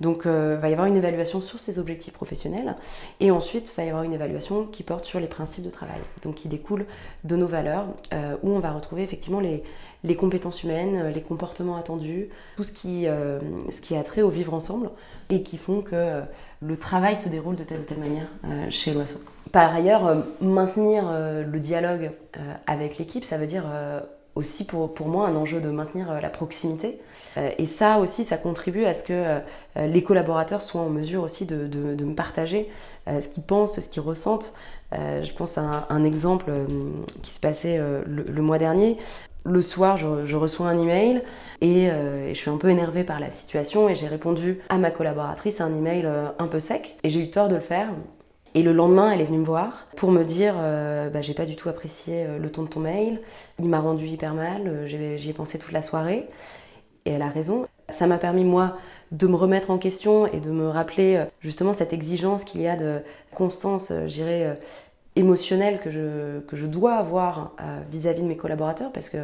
Donc 0.00 0.22
il 0.24 0.30
va 0.30 0.68
y 0.68 0.72
avoir 0.72 0.88
une 0.88 0.96
évaluation 0.96 1.40
sur 1.40 1.60
ces 1.60 1.78
objectifs 1.78 2.14
professionnels 2.14 2.74
et 3.20 3.30
ensuite 3.30 3.70
il 3.70 3.76
va 3.76 3.84
y 3.84 3.88
avoir 3.88 4.02
une 4.02 4.12
évaluation 4.12 4.66
qui 4.66 4.82
porte 4.82 5.04
sur 5.04 5.20
les 5.20 5.28
principes 5.28 5.64
de 5.64 5.70
travail, 5.70 6.00
donc 6.24 6.34
qui 6.34 6.48
découle 6.48 6.84
de 7.22 7.36
nos 7.36 7.46
valeurs, 7.46 7.86
où 8.42 8.50
on 8.50 8.58
va 8.58 8.72
retrouver 8.72 9.04
effectivement 9.04 9.38
les, 9.38 10.16
compétences 10.16 10.64
humaines, 10.64 11.10
les 11.10 11.22
comportements 11.22 11.76
attendus, 11.76 12.28
tout 12.56 12.64
ce 12.64 12.72
qui, 12.72 13.04
ce 13.04 13.80
qui 13.80 13.94
a 13.94 14.02
trait 14.02 14.22
au 14.22 14.30
vivre 14.30 14.52
ensemble 14.52 14.90
et 15.30 15.44
qui 15.44 15.58
font 15.58 15.80
que 15.80 16.22
le 16.60 16.76
travail 16.76 17.14
se 17.14 17.28
déroule 17.28 17.54
de 17.54 17.62
telle 17.62 17.80
ou 17.80 17.84
telle 17.84 18.00
manière 18.00 18.26
chez 18.70 18.94
l'oiseau. 18.94 19.20
Par 19.54 19.72
ailleurs, 19.72 20.04
euh, 20.06 20.16
maintenir 20.40 20.83
euh, 20.86 21.44
le 21.44 21.60
dialogue 21.60 22.10
euh, 22.36 22.54
avec 22.66 22.98
l'équipe, 22.98 23.24
ça 23.24 23.38
veut 23.38 23.46
dire 23.46 23.64
aussi 24.34 24.66
pour, 24.66 24.90
moi 25.06 25.28
un 25.28 25.36
enjeu 25.36 25.60
de 25.60 25.68
maintenir 25.70 26.20
la 26.20 26.28
proximité. 26.28 27.00
et 27.36 27.66
ça 27.66 27.98
aussi, 27.98 28.24
ça 28.24 28.36
contribue 28.36 28.84
à 28.84 28.92
ce 28.92 29.04
que 29.04 29.40
les 29.76 30.02
collaborateurs 30.02 30.60
soient 30.60 30.80
en 30.80 30.90
mesure 30.90 31.22
aussi 31.22 31.46
de, 31.46 32.04
me 32.04 32.14
partager 32.14 32.68
ce 33.06 33.28
qu'ils 33.28 33.44
pensent, 33.44 33.78
ce 33.78 33.88
qu'ils 33.88 34.02
ressentent. 34.02 34.52
je 34.92 35.32
pense 35.34 35.56
à 35.56 35.86
un, 35.88 36.04
exemple 36.04 36.52
qui 37.22 37.30
se 37.30 37.38
passait 37.38 37.78
le, 37.78 38.42
mois 38.42 38.58
dernier. 38.58 38.98
Le 39.44 39.62
soir, 39.62 39.96
je, 39.96 40.36
reçois 40.36 40.66
un 40.66 40.80
email 40.80 41.22
et, 41.60 41.88
je 42.28 42.34
suis 42.34 42.50
un 42.50 42.58
peu 42.58 42.70
énervée 42.70 43.04
par 43.04 43.20
la 43.20 43.30
situation 43.30 43.88
et 43.88 43.94
j'ai 43.94 44.08
répondu 44.08 44.58
à 44.68 44.78
ma 44.78 44.90
collaboratrice 44.90 45.60
un 45.60 45.72
email 45.72 46.08
un 46.40 46.46
peu 46.48 46.58
sec 46.58 46.96
et 47.04 47.08
j'ai 47.08 47.20
eu 47.20 47.30
tort 47.30 47.46
de 47.46 47.54
le 47.54 47.60
faire 47.60 47.88
et 48.54 48.62
le 48.62 48.72
lendemain, 48.72 49.10
elle 49.10 49.20
est 49.20 49.24
venue 49.24 49.38
me 49.38 49.44
voir 49.44 49.86
pour 49.96 50.12
me 50.12 50.22
dire 50.22 50.54
euh, 50.56 51.10
bah, 51.10 51.20
J'ai 51.20 51.34
pas 51.34 51.44
du 51.44 51.56
tout 51.56 51.68
apprécié 51.68 52.24
euh, 52.24 52.38
le 52.38 52.50
ton 52.50 52.62
de 52.62 52.68
ton 52.68 52.80
mail, 52.80 53.20
il 53.58 53.68
m'a 53.68 53.80
rendu 53.80 54.06
hyper 54.06 54.32
mal, 54.32 54.62
euh, 54.66 55.16
j'y 55.16 55.30
ai 55.30 55.32
pensé 55.32 55.58
toute 55.58 55.72
la 55.72 55.82
soirée. 55.82 56.28
Et 57.04 57.10
elle 57.10 57.22
a 57.22 57.28
raison. 57.28 57.66
Ça 57.90 58.06
m'a 58.06 58.16
permis, 58.16 58.44
moi, 58.44 58.78
de 59.10 59.26
me 59.26 59.34
remettre 59.34 59.70
en 59.70 59.76
question 59.76 60.26
et 60.26 60.40
de 60.40 60.50
me 60.50 60.68
rappeler 60.68 61.22
justement 61.40 61.74
cette 61.74 61.92
exigence 61.92 62.44
qu'il 62.44 62.62
y 62.62 62.66
a 62.66 62.76
de 62.76 63.00
constance, 63.34 63.92
j'irais, 64.06 64.58
émotionnelle 65.16 65.80
que 65.80 65.90
je, 65.90 66.40
que 66.40 66.56
je 66.56 66.66
dois 66.66 66.94
avoir 66.94 67.54
vis-à-vis 67.90 68.22
de 68.22 68.26
mes 68.26 68.36
collaborateurs 68.36 68.90
parce 68.92 69.08
que 69.08 69.18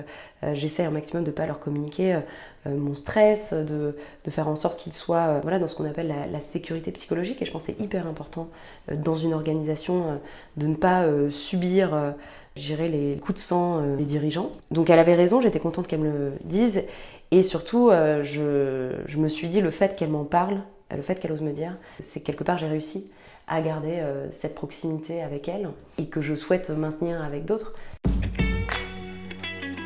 j'essaie 0.53 0.87
au 0.87 0.90
maximum 0.90 1.24
de 1.24 1.31
ne 1.31 1.35
pas 1.35 1.46
leur 1.46 1.59
communiquer 1.59 2.20
euh, 2.66 2.76
mon 2.76 2.94
stress, 2.94 3.55
de, 3.55 3.96
de, 4.24 4.31
faire 4.31 4.46
en 4.46 4.55
sorte 4.55 4.79
qu'il 4.79 4.92
soit 4.92 5.29
euh, 5.29 5.40
voilà, 5.42 5.59
dans 5.59 5.66
ce 5.66 5.74
qu'on 5.74 5.88
appelle 5.88 6.14
la, 6.31 6.40
sécurité 6.40 6.92
psychologique. 6.92 7.40
Et 7.40 7.46
je 7.46 7.50
pense 7.50 7.64
que 7.64 7.72
c'est 7.72 7.83
hyper 7.83 8.07
important 8.07 8.50
euh, 8.90 8.96
dans 8.96 9.16
une 9.16 9.33
organisation 9.33 10.20
de 10.59 10.66
ne 10.66 10.76
pas 10.76 11.07
subir 11.31 12.14
gérer 12.57 12.88
les 12.88 13.16
coups 13.16 13.40
de 13.40 13.44
sang 13.44 13.81
euh, 13.81 13.96
des 13.96 14.05
dirigeants. 14.05 14.50
Donc 14.70 14.90
elle 14.90 14.98
avait 14.98 15.14
raison, 15.14 15.40
j'étais 15.40 15.59
contente 15.59 15.87
qu'elle 15.87 16.00
me 16.00 16.11
le 16.11 16.33
dise. 16.44 16.85
Et 17.31 17.42
surtout, 17.42 17.90
euh, 17.90 18.24
je, 18.24 19.16
me 19.16 19.29
suis 19.29 19.48
dit, 19.48 19.61
le 19.61 19.70
fait 19.70 19.96
qu'elle 19.96 20.11
m'en 20.11 20.24
parle, 20.24 20.61
le 20.94 21.03
fait 21.03 21.16
qu'elle 21.20 21.33
ose 21.33 21.42
me 21.42 21.53
dire, 21.53 21.76
c'est 22.00 22.20
quelque 22.20 22.42
part 22.42 22.59
j'ai 22.59 22.66
réussi 22.66 23.11
à 23.51 23.61
garder 23.61 23.99
euh, 23.99 24.31
cette 24.31 24.55
proximité 24.55 25.23
avec 25.23 25.47
elle 25.49 25.69
et 25.99 26.07
que 26.07 26.23
je 26.23 26.35
souhaite 26.35 26.71
maintenir 26.71 27.23
avec 27.23 27.45
d'autres. 27.45 27.75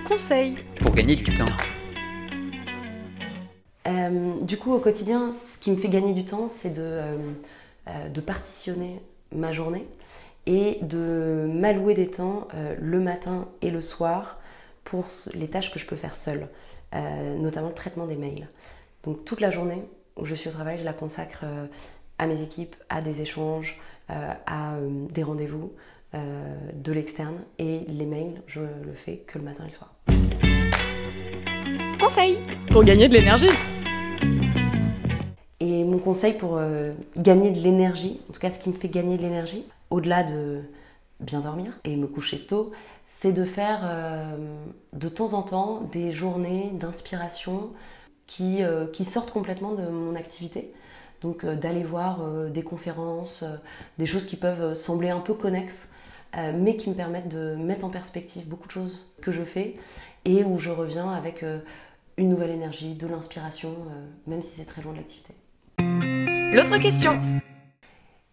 Conseil 0.07 0.57
pour 0.81 0.95
gagner 0.95 1.17
du 1.17 1.25
temps. 1.25 1.45
du 4.43 4.57
coup, 4.59 4.73
au 4.73 4.79
quotidien, 4.79 5.33
ce 5.33 5.59
qui 5.59 5.73
me 5.73 5.77
fait 5.77 5.89
gagner 5.89 6.13
du 6.13 6.25
temps, 6.25 6.47
c'est 6.47 6.73
de, 6.73 7.01
de 8.13 8.21
partitionner 8.21 9.01
ma 9.33 9.53
journée 9.53 9.87
et 10.47 10.79
de 10.83 11.49
m'allouer 11.51 11.95
des 11.95 12.11
temps 12.11 12.49
euh, 12.55 12.75
le 12.79 13.01
matin 13.01 13.49
et 13.63 13.71
le 13.71 13.81
soir 13.81 14.39
pour 14.85 15.07
les 15.35 15.49
tâches 15.49 15.73
que 15.73 15.79
je 15.79 15.87
peux 15.87 15.97
faire 15.97 16.15
seule, 16.15 16.49
euh, 16.95 17.37
notamment 17.37 17.69
le 17.69 17.75
traitement 17.75 18.07
des 18.07 18.17
mails. 18.17 18.49
Donc 19.05 19.25
toute 19.25 19.41
la 19.41 19.51
journée 19.51 19.83
où 20.17 20.25
je 20.25 20.35
suis 20.35 20.49
au 20.49 20.53
travail, 20.53 20.79
je 20.79 20.85
la 20.85 20.93
consacre 20.93 21.41
euh, 21.45 21.67
à 22.19 22.27
mes 22.27 22.43
équipes, 22.43 22.77
à 22.89 23.01
des 23.01 23.21
échanges, 23.21 23.79
à 24.09 24.75
des 25.11 25.23
rendez-vous 25.23 25.73
de 26.13 26.93
l'externe 26.93 27.37
et 27.59 27.81
les 27.89 28.07
mails, 28.07 28.43
je 28.47 28.61
le 28.61 28.95
fais 28.95 29.25
que 29.27 29.39
le 29.39 29.45
matin 29.45 29.65
et 29.65 29.69
le 29.69 29.73
soir. 29.73 29.95
Conseil 31.99 32.39
pour 32.71 32.85
gagner 32.85 33.09
de 33.09 33.15
l'énergie. 33.15 33.49
Et 35.61 35.85
mon 35.85 35.99
conseil 35.99 36.35
pour 36.35 36.61
gagner 37.17 37.51
de 37.51 37.59
l'énergie, 37.59 38.21
en 38.29 38.33
tout 38.33 38.41
cas 38.41 38.51
ce 38.51 38.59
qui 38.59 38.69
me 38.69 38.75
fait 38.75 38.89
gagner 38.89 39.17
de 39.17 39.23
l'énergie, 39.23 39.67
au-delà 39.91 40.23
de 40.23 40.63
bien 41.21 41.41
dormir 41.41 41.73
et 41.85 41.97
me 41.97 42.07
coucher 42.07 42.41
tôt, 42.41 42.73
c'est 43.07 43.33
de 43.33 43.45
faire 43.45 43.81
euh, 43.85 44.37
de 44.93 45.09
temps 45.09 45.35
en 45.35 45.43
temps 45.43 45.83
des 45.93 46.13
journées 46.13 46.71
d'inspiration 46.75 47.71
qui, 48.27 48.63
euh, 48.63 48.87
qui, 48.87 49.05
sortent 49.05 49.31
complètement 49.31 49.73
de 49.73 49.87
mon 49.87 50.15
activité. 50.15 50.73
Donc 51.25 51.43
euh, 51.43 51.57
d'aller 51.57 51.83
voir 51.83 52.21
des 52.51 52.63
conférences, 52.63 53.43
des 53.99 54.07
choses 54.07 54.27
qui 54.27 54.37
peuvent 54.37 54.75
sembler 54.75 55.11
un 55.11 55.21
peu 55.21 55.35
connexes, 55.35 55.91
mais 56.55 56.77
qui 56.77 56.91
me 56.91 56.95
permettent 56.95 57.29
de 57.29 57.55
mettre 57.55 57.85
en 57.85 57.91
perspective 57.91 58.49
beaucoup 58.49 58.67
de 58.67 58.73
choses 58.73 59.13
que 59.23 59.31
je 59.31 59.43
fais 59.43 59.75
et 60.25 60.43
où 60.43 60.59
je 60.59 60.71
reviens 60.71 61.11
avec 61.11 61.45
une 62.17 62.29
nouvelle 62.29 62.51
énergie, 62.51 62.95
de 62.95 63.07
l'inspiration, 63.07 63.77
même 64.27 64.43
si 64.43 64.57
c'est 64.57 64.65
très 64.65 64.83
loin 64.83 64.93
de 64.93 64.99
l'activité. 64.99 65.33
L'autre 65.79 66.77
question 66.79 67.21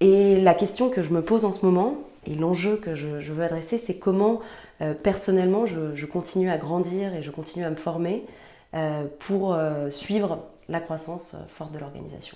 et 0.02 0.42
la 0.42 0.56
question 0.56 0.90
que 0.90 1.04
je 1.04 1.12
me 1.12 1.22
pose 1.22 1.46
en 1.46 1.52
ce 1.52 1.64
moment, 1.64 1.96
et 2.26 2.34
l'enjeu 2.34 2.76
que 2.76 2.96
je, 2.96 3.32
veux 3.32 3.44
adresser, 3.44 3.78
c'est 3.78 4.00
comment 4.00 4.40
euh, 4.82 4.96
personnellement 4.96 5.68
je, 5.68 6.06
continue 6.08 6.50
à 6.50 6.58
grandir 6.58 7.14
et 7.14 7.22
je 7.22 7.30
continue 7.30 7.64
à 7.64 7.70
me 7.70 7.76
former 7.76 8.26
euh, 8.74 9.06
pour 9.20 9.54
euh, 9.54 9.92
suivre 9.92 10.40
la 10.70 10.82
croissance 10.82 11.36
forte 11.50 11.72
de 11.72 11.78
l'organisation. 11.78 12.36